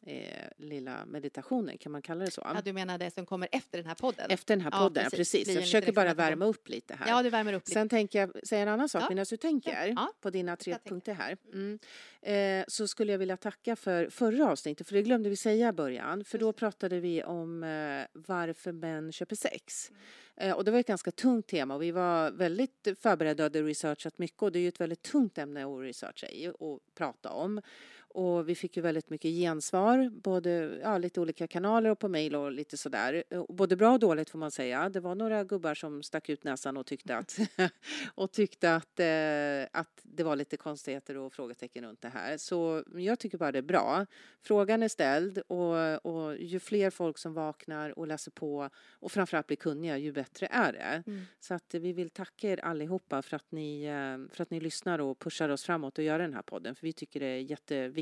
[0.05, 2.41] eh, lilla meditationen, kan man kalla det så?
[2.55, 4.25] Ja, du menar det som kommer efter den här podden?
[4.29, 5.31] Efter den här podden, ja, precis.
[5.31, 5.55] precis.
[5.55, 7.07] Jag försöker bara värma upp lite här.
[7.07, 7.71] Ja, du värmer upp lite.
[7.71, 9.09] Sen tänker jag säga en annan sak Ja.
[9.09, 10.13] medan du tänker Ja.
[10.21, 11.37] på dina tre punkter här.
[11.53, 11.79] Mm.
[12.21, 15.71] Eh, så skulle jag vilja tacka för förra avsnittet, för det glömde vi säga i
[15.71, 16.23] början.
[16.23, 19.89] För då pratade vi om eh, varför män köper sex.
[19.89, 20.01] Mm.
[20.39, 23.63] Eh, och det var ett ganska tungt tema och vi var väldigt förberedda och hade
[23.63, 27.29] researchat mycket och det är ju ett väldigt tungt ämne att researcha i och prata
[27.29, 27.61] om.
[28.09, 32.35] Och vi fick ju väldigt mycket gensvar, både ja, lite olika kanaler och på mejl
[32.35, 33.23] och lite sådär.
[33.29, 34.89] Eh, Både bra och dåligt får man säga.
[34.89, 37.37] Det var några gubbar som stack ut näsan och tyckte att,
[38.15, 42.37] och tyckte att, eh, att det var lite konstigheter och frågetecken runt det här.
[42.37, 44.05] Så jag tycker bara det är bra.
[44.41, 49.47] Frågan är ställd och, och ju fler folk som vaknar och läser på och framförallt
[49.47, 51.03] blir kunniga, ju bättre är det.
[51.07, 51.25] Mm.
[51.39, 54.99] Så att vi vill tacka er allihopa för att ni, eh, för att ni lyssnar
[54.99, 56.75] och pushar oss framåt och gör den här podden.
[56.75, 57.96] För vi tycker det är jätteviktigt,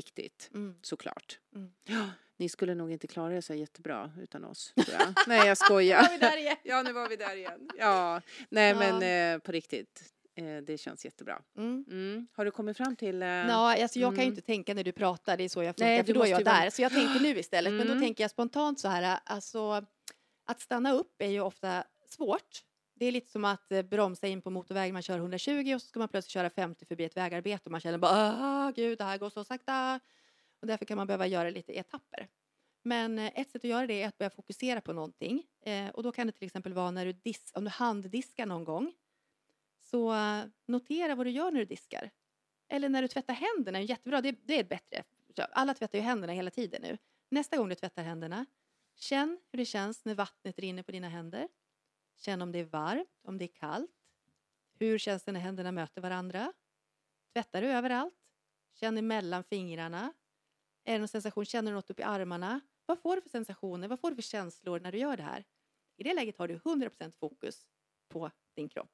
[0.54, 0.74] Mm.
[0.82, 1.38] såklart.
[1.54, 1.70] Mm.
[1.84, 5.14] Ja, ni skulle nog inte klara er så jättebra utan oss, tror jag.
[5.26, 6.08] Nej, jag Ja, skojar.
[6.62, 7.68] Ja, nu var vi där igen.
[7.78, 8.76] Ja, nej Ja.
[8.98, 10.12] men eh, på riktigt.
[10.34, 11.42] Eh, det känns jättebra.
[11.56, 11.84] Mm.
[11.90, 12.26] Mm.
[12.32, 13.22] Har du kommit fram till...
[13.22, 14.32] Eh, Ja, alltså jag kan ju Mm.
[14.32, 16.44] inte tänka när du pratar, det är så jag funkar, Nej, för då är jag
[16.44, 16.70] vara- där.
[16.70, 18.02] Så jag tänker nu istället, men då Mm.
[18.04, 19.84] tänker jag spontant så här, alltså
[20.44, 22.62] att stanna upp är ju ofta svårt.
[22.98, 25.88] Det är lite som att eh, bromsa in på motorvägen, man kör 120 och så
[25.88, 29.18] ska man plötsligt köra 50 förbi ett vägarbete och man känner bara, gud, det här
[29.18, 30.00] går så sakta.
[30.60, 32.28] Och därför kan man behöva göra lite etapper.
[32.82, 35.42] Men eh, ett sätt att göra det är att börja fokusera på någonting.
[35.64, 38.64] Eh, och då kan det till exempel vara när du dis- om du handdiskar någon
[38.64, 38.92] gång.
[39.80, 42.10] Så eh, notera vad du gör när du diskar.
[42.68, 45.04] Eller när du tvättar händerna, jättebra, det, det är bättre.
[45.52, 46.98] Alla tvättar ju händerna hela tiden nu.
[47.30, 48.46] Nästa gång du tvättar händerna,
[48.96, 51.48] känn hur det känns när vattnet rinner på dina händer.
[52.16, 53.90] Känn om det är varmt, om det är kallt.
[54.78, 56.52] Hur känns det när händerna möter varandra?
[57.32, 58.14] Tvättar du överallt?
[58.74, 60.12] Känn emellan fingrarna.
[60.84, 61.44] Är det någon sensation?
[61.44, 62.60] Känner du något upp i armarna?
[62.86, 63.88] Vad får du för sensationer?
[63.88, 65.44] Vad får du för känslor när du gör det här?
[65.96, 67.66] I det läget har du 100% fokus
[68.08, 68.92] på din kropp.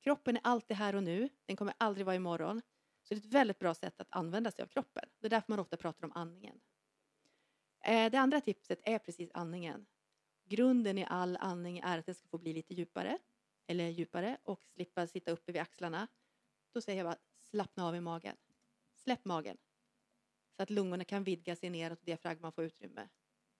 [0.00, 1.28] Kroppen är alltid här och nu.
[1.46, 2.62] Den kommer aldrig vara imorgon.
[3.02, 5.04] Så det är ett väldigt bra sätt att använda sig av kroppen.
[5.20, 6.60] Det är därför man ofta pratar om andningen.
[7.84, 9.86] Eh, det andra tipset är precis andningen.
[10.52, 13.18] Grunden i all andning är att den ska få bli lite djupare.
[13.66, 16.08] Eller djupare och slippa sitta uppe vid axlarna.
[16.72, 18.36] Då säger jag bara slappna av i magen.
[18.94, 19.56] Släpp magen.
[20.56, 23.08] Så att lungorna kan vidga sig neråt och diafragman får utrymme.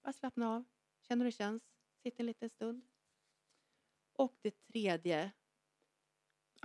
[0.03, 0.63] Bara slappna av.
[1.01, 1.63] Känn hur det känns.
[2.03, 2.85] Sitt en liten stund.
[4.13, 5.31] Och det tredje.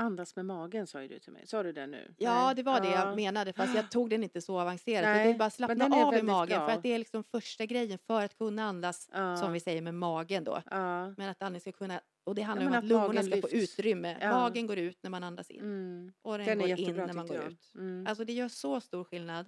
[0.01, 1.47] Andas med magen sa ju du till mig.
[1.47, 2.15] Sa du det nu?
[2.19, 2.55] Ja, Nej.
[2.55, 3.07] det var det Ja.
[3.09, 5.07] jag menade fast jag tog den inte så avancerat.
[5.09, 6.67] jag Nej, vill bara slappna av i magen bra.
[6.69, 9.37] för att det är liksom första grejen för att kunna andas Ja.
[9.37, 10.63] som vi säger med magen då.
[10.71, 11.15] Ja.
[11.17, 13.79] Men att andningen ska kunna, och det handlar om att, att lungorna ska få lyfts.
[13.79, 14.17] utrymme.
[14.21, 14.31] Ja.
[14.31, 16.13] Magen går ut när man andas in Mm.
[16.23, 17.53] och den, Den går in när man går jag.
[17.53, 17.73] ut.
[17.75, 18.07] Mm.
[18.09, 19.47] Alltså det gör så stor skillnad.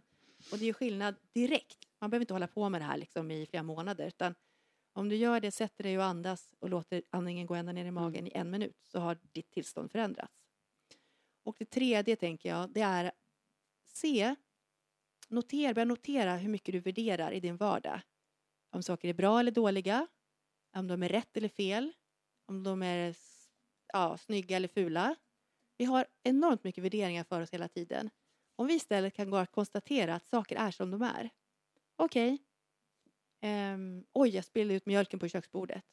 [0.52, 1.78] Och det gör skillnad direkt.
[2.00, 4.06] Man behöver inte hålla på med det här liksom i flera månader.
[4.06, 4.34] Utan
[5.00, 7.90] om du gör det, sätter dig och andas och låter andningen gå ända ner i
[7.90, 10.34] magen i en minut så har ditt tillstånd förändrats.
[11.44, 13.12] Och det tredje tänker jag, det är
[13.86, 14.34] se,
[15.28, 18.00] notera, börja notera hur mycket du värderar i din vardag.
[18.70, 20.06] Om saker är bra eller dåliga,
[20.76, 21.92] om de är rätt eller fel,
[22.46, 23.16] om de är
[23.92, 25.16] ja, snygga eller fula.
[25.76, 28.10] Vi har enormt mycket värderingar för oss hela tiden.
[28.56, 31.30] Om vi istället kan gå och konstatera att saker är som de är.
[31.96, 32.38] Okej.
[33.42, 35.84] Um, oj, jag spillde ut mjölken på köksbordet.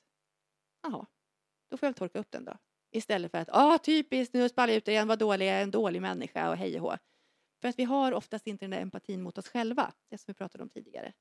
[0.84, 1.06] Jaha,
[1.70, 2.58] då får jag väl torka upp den då.
[2.92, 5.64] Istället för att, ah typiskt, nu spallar jag ut det igen, vad dålig, jag är
[5.64, 6.98] en dålig människa och hej och hå.
[7.62, 10.34] För att vi har oftast inte den där empatin mot oss själva, det som vi
[10.34, 11.14] pratade om tidigare.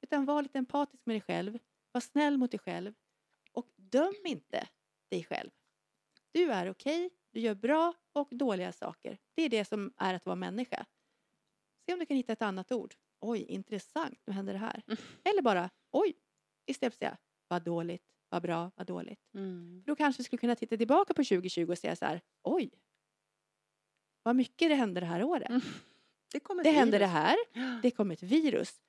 [0.00, 1.58] Utan var lite empatisk med dig själv,
[1.92, 2.94] var snäll mot dig själv
[3.52, 4.68] och döm inte
[5.10, 5.50] dig själv.
[6.32, 9.18] Du är okej, du gör bra och dåliga saker.
[9.34, 10.86] Det är det som är att vara människa.
[11.86, 12.94] Se om du kan hitta ett annat ord.
[13.22, 14.82] Oj, intressant, nu händer det här.
[15.24, 16.14] Eller bara, oj,
[16.66, 17.18] istället för att säga,
[17.48, 19.20] vad dåligt, vad bra, vad dåligt.
[19.34, 19.82] Mm.
[19.86, 22.70] Då kanske vi skulle kunna titta tillbaka på 2020 och säga så här, oj,
[24.22, 25.48] vad mycket det hände det här året.
[25.48, 25.60] Mm.
[26.32, 27.36] Det kommer Det hände det här,
[27.82, 28.80] det kom ett virus.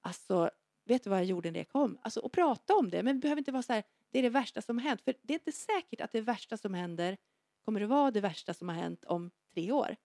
[0.00, 0.50] Alltså,
[0.84, 1.98] vet du vad jag gjorde när det kom?
[2.02, 4.28] Alltså, och prata om det, men det behöver inte vara så här, det är det
[4.28, 5.02] värsta som hänt.
[5.02, 7.16] För det är inte säkert att det värsta som händer
[7.64, 9.96] kommer att vara det värsta som har hänt om tre år.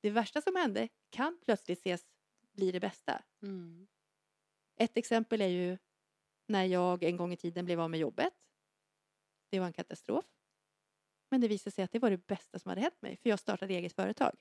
[0.00, 2.06] Det värsta som hände kan plötsligt ses
[2.60, 3.22] bli det bästa.
[3.42, 3.86] Mm.
[4.76, 5.78] Ett exempel är ju
[6.48, 8.32] när jag en gång i tiden blev av med jobbet.
[9.50, 10.24] Det var en katastrof.
[11.30, 13.38] Men det visade sig att det var det bästa som hade hänt mig, för jag
[13.38, 14.36] startade eget företag.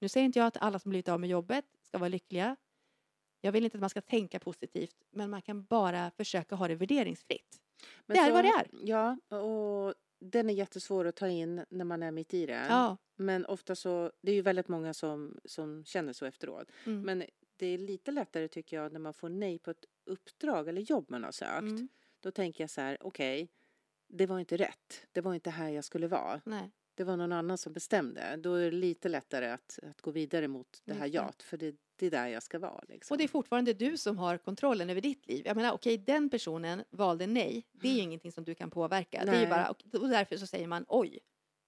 [0.00, 2.56] Nu säger inte jag att alla som blivit av med jobbet ska vara lyckliga.
[3.40, 6.74] Jag vill inte att man ska tänka positivt, men man kan bara försöka ha det
[6.74, 7.60] värderingsfritt.
[8.06, 8.68] Men Det är så- vad det är.
[8.72, 12.66] Ja, och den är jättesvår att ta in när man är mitt i det.
[12.68, 12.96] Ja.
[13.16, 16.70] Men ofta så, det är ju väldigt många som, som känner så efteråt.
[16.86, 17.02] Mm.
[17.02, 17.24] Men
[17.56, 21.10] det är lite lättare tycker jag när man får nej på ett uppdrag eller jobb
[21.10, 21.62] man har sökt.
[21.62, 21.88] Mm.
[22.20, 23.48] Då tänker jag så här, okej,
[24.08, 25.06] det var inte rätt.
[25.12, 26.40] Det var inte här jag skulle vara.
[26.44, 26.70] Nej.
[26.94, 28.36] Det var någon annan som bestämde.
[28.36, 31.42] Då är det lite lättare att, att gå vidare mot det här jat.
[31.42, 32.84] För det, det är där jag ska vara.
[32.88, 33.14] Liksom.
[33.14, 35.42] Och det är fortfarande du som har kontrollen över ditt liv.
[35.46, 37.66] Jag menar, okej, den personen valde nej.
[37.72, 39.24] Det är ju ingenting som du kan påverka.
[39.24, 39.50] Det är ju Nej.
[39.50, 41.18] bara, och därför så säger man oj,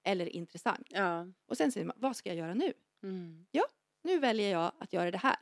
[0.02, 0.86] eller intressant.
[0.90, 1.26] Ja.
[1.46, 2.72] Och sen säger man, vad ska jag göra nu?
[3.02, 3.46] Mm.
[4.02, 5.36] Nu väljer jag att göra det här.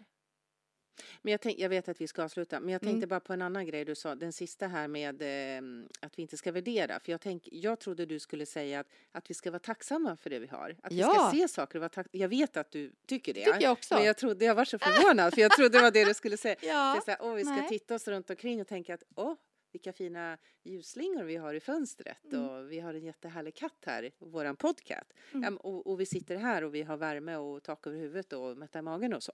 [1.22, 3.08] Men jag, tänk, jag vet att vi ska avsluta, men jag tänkte Mm.
[3.08, 5.62] bara på en annan grej du sa, den sista här med eh,
[6.00, 7.00] att vi inte ska värdera.
[7.00, 10.30] För jag, tänk, jag trodde du skulle säga att, att vi ska vara tacksamma för
[10.30, 10.76] det vi har.
[10.82, 11.12] Att vi Ja.
[11.30, 13.44] ska se saker och vara tack, Jag vet att du tycker det.
[13.44, 13.94] tycker jag också.
[13.94, 16.36] Men jag trodde, jag var så förvånad, för jag trodde det var det du skulle
[16.36, 16.56] säga.
[16.62, 17.68] Ja, så här, åh, vi ska nej.
[17.68, 19.34] titta oss runt omkring och tänka att åh,
[19.76, 22.48] vilka fina ljusslingor vi har i fönstret Mm.
[22.48, 25.12] och vi har en jättehärlig katt här våran podcast.
[25.34, 25.56] Mm.
[25.56, 28.82] Och, och vi sitter här och vi har värme och tak över huvudet och mätta
[28.82, 29.32] magen och så.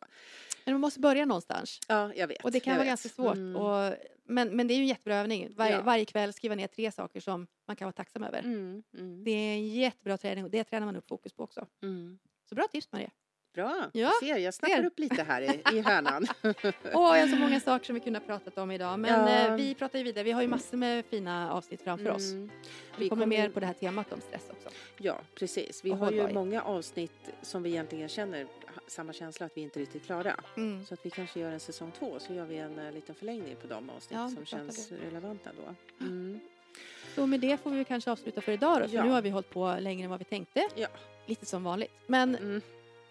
[0.64, 1.78] men man måste börja någonstans.
[1.88, 2.44] Ja, jag vet.
[2.44, 2.90] Och det kan vara vet.
[2.90, 3.36] ganska svårt.
[3.36, 3.56] Mm.
[3.56, 5.54] Och, men, men det är ju en jättebra övning.
[5.56, 5.82] Varje, Ja.
[5.82, 8.38] varje kväll skriva ner tre saker som man kan vara tacksam över.
[8.38, 11.66] Mm, mm, Det är en jättebra träning och det tränar man upp fokus på också.
[11.82, 12.18] mm.
[12.48, 13.10] Så bra tips Maria.
[13.54, 14.84] Bra, Ja, ser, jag snappar ser.
[14.86, 16.26] upp lite här i, i hörnan.
[16.42, 16.52] Åh,
[16.92, 18.98] jag har så många saker som vi kunde ha pratat om idag.
[18.98, 19.46] Men Ja.
[19.48, 20.24] eh, vi pratar ju vidare.
[20.24, 22.32] Vi har ju massor med fina avsnitt framför oss.
[22.32, 22.50] Mm.
[22.98, 24.68] Vi kommer mer på det här temat om stress också.
[24.98, 25.84] Ja, precis.
[25.84, 26.34] Vi Och har ju hållbarhet.
[26.34, 28.46] många avsnitt som vi egentligen känner
[28.86, 30.34] samma känsla att vi inte riktigt klara.
[30.56, 30.84] Mm.
[30.86, 33.56] Så att vi kanske gör en säsong två, så gör vi en eh, liten förlängning
[33.62, 35.74] på de avsnitt Ja, som det känns relevanta då.
[36.04, 36.40] Mm.
[37.14, 38.88] Så med det får vi kanske avsluta för idag då.
[38.88, 39.04] För Ja.
[39.04, 40.68] nu har vi hållit på längre än vad vi tänkte.
[40.74, 40.88] Ja.
[41.26, 41.92] Lite som vanligt.
[42.06, 42.60] Men Mm.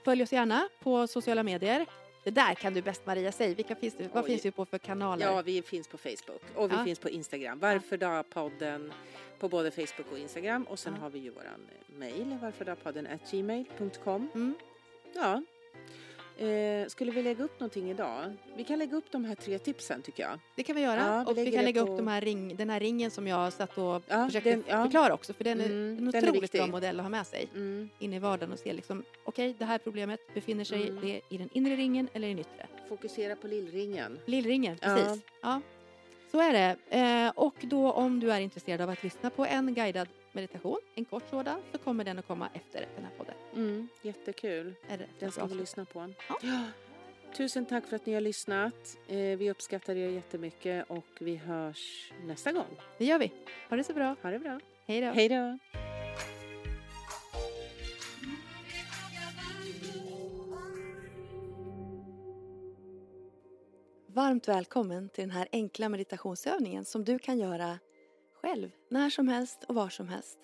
[0.03, 1.85] Följ oss gärna på sociala medier.
[2.23, 3.55] Det där kan du bäst Maria, säg.
[3.55, 4.29] Vilka finns det, vad Oj.
[4.29, 5.25] finns det på för kanaler?
[5.25, 6.83] Ja, vi finns på Facebook och vi Ja.
[6.83, 7.59] finns på Instagram.
[7.59, 8.93] Varför då podden
[9.39, 11.01] på både Facebook och Instagram och sen Ja.
[11.01, 14.29] har vi ju våran mail varför då podden at gmail.com.
[14.35, 14.53] Mm.
[15.15, 15.41] Ja.
[16.41, 18.33] Eh, skulle vi lägga upp någonting idag?
[18.55, 20.39] Vi kan lägga upp de här tre tipsen tycker jag.
[20.55, 20.99] Det kan vi göra.
[21.01, 23.27] Ja, vi och vi kan lägga på- upp de här ring, den här ringen som
[23.27, 24.83] jag satt och Ja, försökte den- ja.
[24.83, 25.33] förklara också.
[25.33, 26.59] För den är Mm, en är otroligt viktig.
[26.61, 27.89] bra modell att ha med sig Mm.
[27.99, 31.01] in i vardagen och se liksom, okej, det här problemet befinner sig Mm.
[31.05, 32.67] det i den inre ringen eller i den yttre.
[32.89, 34.19] Fokusera på lillringen.
[34.25, 35.23] Lillringen, precis.
[35.41, 35.61] Ja.
[36.31, 36.97] Så är det.
[36.97, 41.05] Eh, och då om du är intresserad av att lyssna på en guidad meditation, en
[41.05, 43.35] kort sådan, så kommer den att komma efter den här podden.
[43.55, 44.75] Mm, jättekul.
[44.87, 46.13] Är det Den ska vi lyssna på.
[46.41, 46.65] Ja.
[47.37, 48.97] Tusen tack för att ni har lyssnat.
[49.07, 52.77] Eh, vi uppskattar er jättemycket och vi hörs nästa gång.
[52.97, 53.31] Det gör vi.
[53.69, 54.15] Ha det så bra.
[54.21, 54.59] Ha det bra.
[54.85, 55.07] Hej då.
[55.07, 55.57] Hej då.
[64.07, 67.79] Varmt välkommen till den här enkla meditationsövningen som du kan göra
[68.41, 70.37] själv, när som helst och var som helst.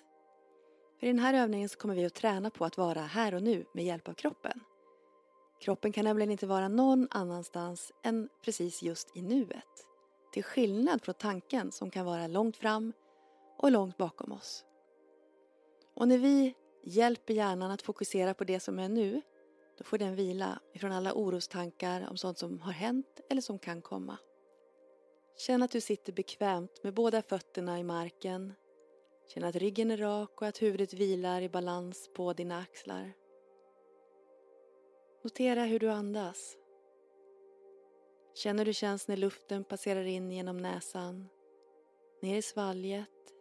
[1.00, 3.42] För I den här övningen så kommer vi att träna på att vara här och
[3.42, 4.60] nu med hjälp av kroppen.
[5.60, 9.86] Kroppen kan nämligen inte vara någon annanstans än precis just i nuet.
[10.32, 12.92] Till skillnad från tanken som kan vara långt fram
[13.56, 14.64] och långt bakom oss.
[15.94, 19.22] Och när vi hjälper hjärnan att fokusera på det som är nu
[19.78, 23.82] då får den vila ifrån alla orostankar om sånt som har hänt eller som kan
[23.82, 24.18] komma.
[25.38, 28.54] Känn att du sitter bekvämt med båda fötterna i marken.
[29.26, 33.12] Känn att ryggen är rak och att huvudet vilar i balans på dina axlar.
[35.22, 36.56] Notera hur du andas.
[38.34, 41.28] Känn hur det känns när luften passerar in genom näsan,
[42.22, 43.34] ner i svalget,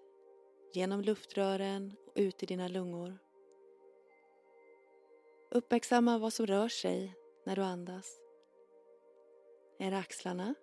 [0.73, 3.17] genom luftrören och ut i dina lungor.
[5.51, 7.13] Uppmärksamma vad som rör sig
[7.45, 8.19] när du andas.
[9.79, 10.55] Är det axlarna?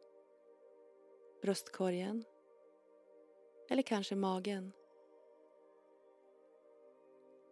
[1.44, 2.24] Bröstkorgen?
[3.70, 4.72] Eller kanske magen?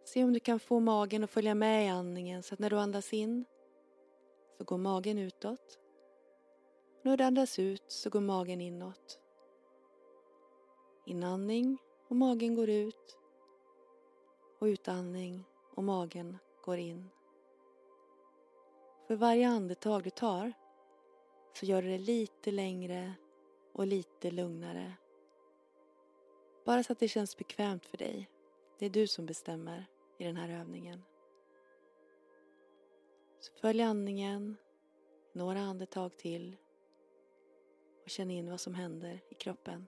[0.05, 2.78] Se om du kan få magen att följa med i andningen så att när du
[2.78, 3.45] andas in
[4.59, 5.78] så går magen utåt.
[7.03, 9.20] När du andas ut så går magen inåt.
[11.07, 11.78] Inandning
[12.09, 13.18] och magen går ut.
[14.59, 17.09] Och utandning och magen går in.
[19.07, 20.53] För varje andetag du tar
[21.55, 23.14] så gör du det lite längre
[23.72, 24.92] och lite lugnare.
[26.64, 28.30] Bara så att det känns bekvämt för dig.
[28.78, 29.86] Det är du som bestämmer
[30.18, 31.02] i den här övningen.
[33.40, 34.56] Så följ andningen
[35.32, 36.56] några andetag till
[38.04, 39.86] och känn in vad som händer i kroppen.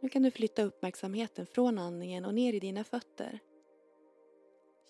[0.00, 3.38] Nu kan du flytta uppmärksamheten från andningen och ner i dina fötter.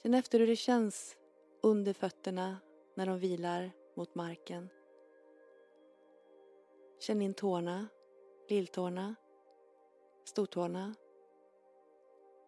[0.07, 1.17] Känn efter hur det känns
[1.63, 2.59] under fötterna
[2.95, 4.69] när de vilar mot marken.
[7.01, 7.89] Känn in tårna,
[8.49, 9.15] lilltårna,
[10.25, 10.95] stortårna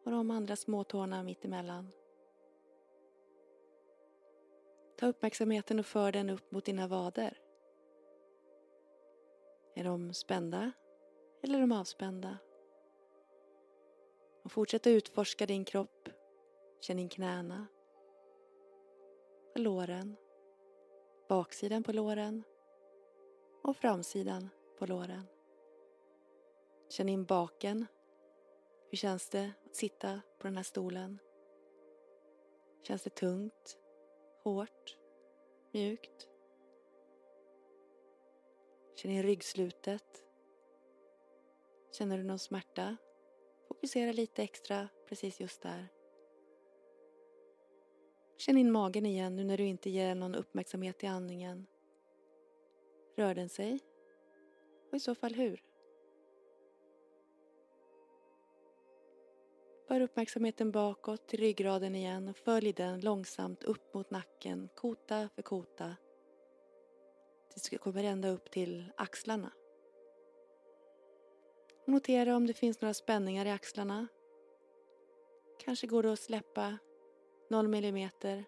[0.04, 1.88] och de andra småtårna mitt emellan.
[4.96, 7.38] Ta uppmärksamheten och för den upp mot dina vader.
[9.74, 10.72] Är de spända
[11.42, 12.38] eller är de avspända?
[14.44, 16.08] Och fortsätt att utforska din kropp.
[16.80, 17.66] Känn in knäna,
[19.54, 20.16] låren,
[21.28, 22.42] baksidan på låren
[23.62, 24.48] och framsidan
[24.78, 25.22] på låren.
[26.88, 27.86] Känn in baken.
[28.90, 31.18] Hur känns det att sitta på den här stolen?
[32.82, 33.78] Känns det tungt,
[34.42, 34.98] hårt,
[35.72, 36.28] mjukt?
[38.94, 40.24] Känn in ryggslutet.
[41.92, 42.96] Känner du någon smärta?
[43.68, 45.88] Fokusera lite extra precis just där.
[48.38, 51.66] Känn in magen igen nu när du inte ger någon uppmärksamhet till andningen.
[53.16, 53.80] Rör den sig?
[54.90, 55.62] Och i så fall hur?
[59.88, 65.42] För uppmärksamheten bakåt till ryggraden igen och följ den långsamt upp mot nacken, kota för
[65.42, 65.96] kota.
[67.52, 69.52] Tills du kommer ända upp till axlarna.
[71.84, 74.06] Notera om det finns några spänningar i axlarna.
[75.58, 76.78] Kanske går det att släppa
[77.48, 78.44] 0 millimeter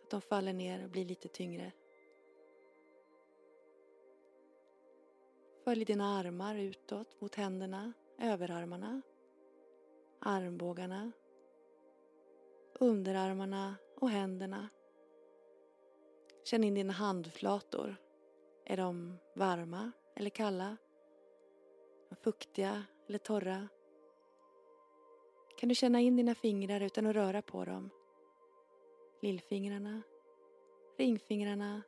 [0.00, 1.72] så att de faller ner och blir lite tyngre.
[5.64, 9.02] Följ dina armar utåt mot händerna, överarmarna,
[10.18, 11.12] armbågarna,
[12.74, 14.68] underarmarna och händerna.
[16.44, 17.96] Känn in dina handflator.
[18.64, 20.76] Är de varma eller kalla?
[22.22, 23.68] Fuktiga eller torra?
[25.56, 27.90] Kan du känna in dina fingrar utan att röra på dem?
[29.22, 30.02] Lillfingrarna,
[30.96, 31.82] ringfingrarna,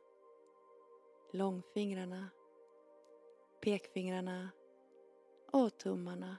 [1.31, 2.29] långfingrarna,
[3.61, 4.49] pekfingrarna
[5.51, 6.37] och tummarna.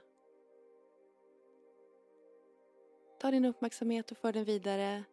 [3.19, 5.03] Ta din uppmärksamhet och för den vidare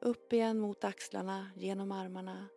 [0.00, 2.48] upp igen mot axlarna, genom armarna.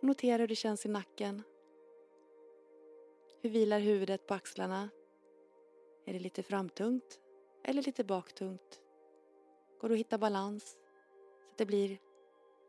[0.00, 1.42] Notera hur det känns i nacken.
[3.42, 4.90] Hur vilar huvudet på axlarna?
[6.04, 7.20] Är det lite framtungt
[7.64, 8.80] eller lite baktungt?
[9.80, 10.76] Går det att hitta balans
[11.60, 11.98] det blir,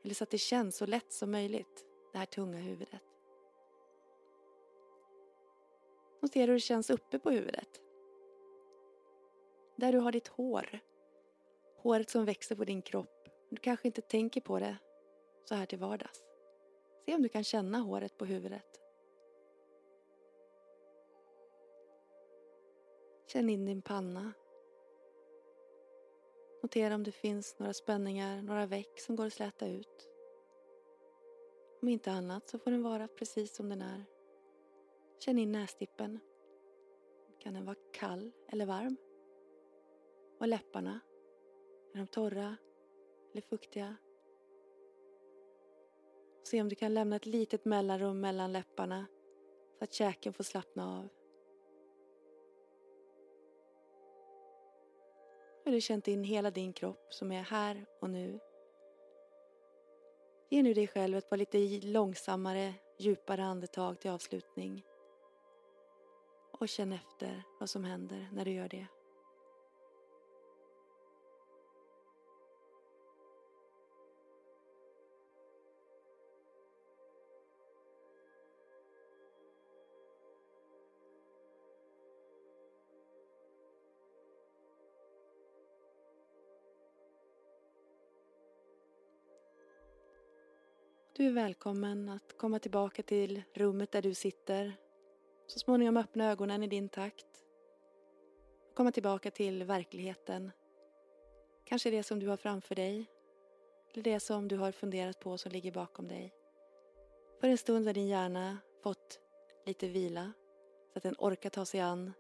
[0.03, 3.01] eller så att det känns så lätt som möjligt, det här tunga huvudet?
[6.21, 7.81] Notera hur det känns uppe på huvudet.
[9.75, 10.79] Där du har ditt hår.
[11.77, 13.27] Håret som växer på din kropp.
[13.49, 14.77] Du kanske inte tänker på det
[15.45, 16.23] så här till vardags.
[17.05, 18.81] Se om du kan känna håret på huvudet.
[23.27, 24.33] Känn in din panna.
[26.62, 30.07] Notera om det finns några spänningar, några veck som går att släta ut.
[31.82, 34.03] Om inte annat så får den vara precis som den är.
[35.20, 36.20] Känn in nästippen.
[37.39, 38.97] Kan den vara kall eller varm?
[40.39, 40.99] Och läpparna?
[41.93, 42.57] Är de torra
[43.32, 43.95] eller fuktiga?
[46.43, 49.05] Se om du kan lämna ett litet mellanrum mellan läpparna
[49.78, 51.20] så att käken får slappna av.
[55.72, 58.39] Har du känt in hela din kropp som är här och nu?
[60.49, 64.84] Ge nu dig själv ett par lite långsammare, djupare andetag till avslutning.
[66.51, 68.88] Och känn efter vad som händer när du gör det.
[91.22, 94.74] Du är välkommen att komma tillbaka till rummet där du sitter.
[95.47, 97.45] Så småningom öppna ögonen i din takt.
[98.76, 100.51] Komma tillbaka till verkligheten.
[101.65, 103.05] Kanske det som du har framför dig.
[103.93, 106.34] Eller det som du har funderat på som ligger bakom dig.
[107.39, 109.19] För en stund har din hjärna fått
[109.65, 110.32] lite vila
[110.93, 112.13] så att den orkar ta sig an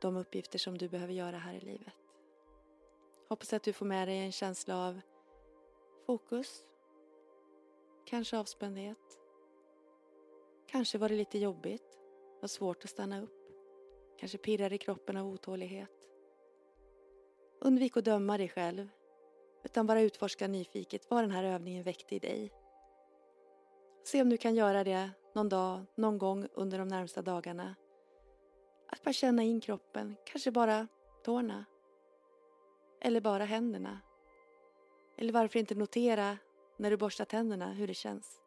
[0.00, 1.94] de uppgifter som du behöver göra här i livet.
[3.28, 5.00] Hoppas att du får med dig en känsla av
[6.06, 6.64] fokus
[8.06, 9.18] Kanske avspändhet.
[10.66, 11.98] Kanske var det lite jobbigt.
[12.40, 13.50] Var svårt att stanna upp.
[14.18, 16.08] Kanske pirrar i kroppen av otålighet.
[17.60, 18.88] Undvik att döma dig själv.
[19.64, 22.52] Utan bara utforska nyfiket vad den här övningen väckte i dig.
[24.04, 27.74] Se om du kan göra det någon dag, någon gång under de närmsta dagarna.
[28.88, 30.88] Att bara känna in kroppen, kanske bara
[31.24, 31.64] tårna.
[33.00, 34.00] Eller bara händerna.
[35.16, 36.38] Eller varför inte notera
[36.76, 38.40] när du borstar tänderna hur det känns.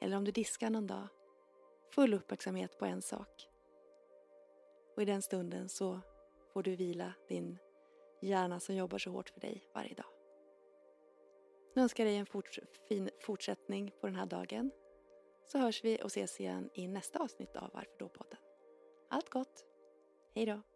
[0.00, 1.08] Eller om du diskar någon dag.
[1.90, 3.48] Full uppmärksamhet på en sak.
[4.96, 6.00] Och i den stunden så
[6.52, 7.58] får du vila din
[8.22, 10.06] hjärna som jobbar så hårt för dig varje dag.
[11.74, 14.70] Nu önskar jag dig en forts fin fortsättning på den här dagen.
[15.44, 18.38] Så hörs vi och ses igen i nästa avsnitt av Varför då-podden.
[19.08, 19.64] Allt gott!
[20.34, 20.73] Hej då!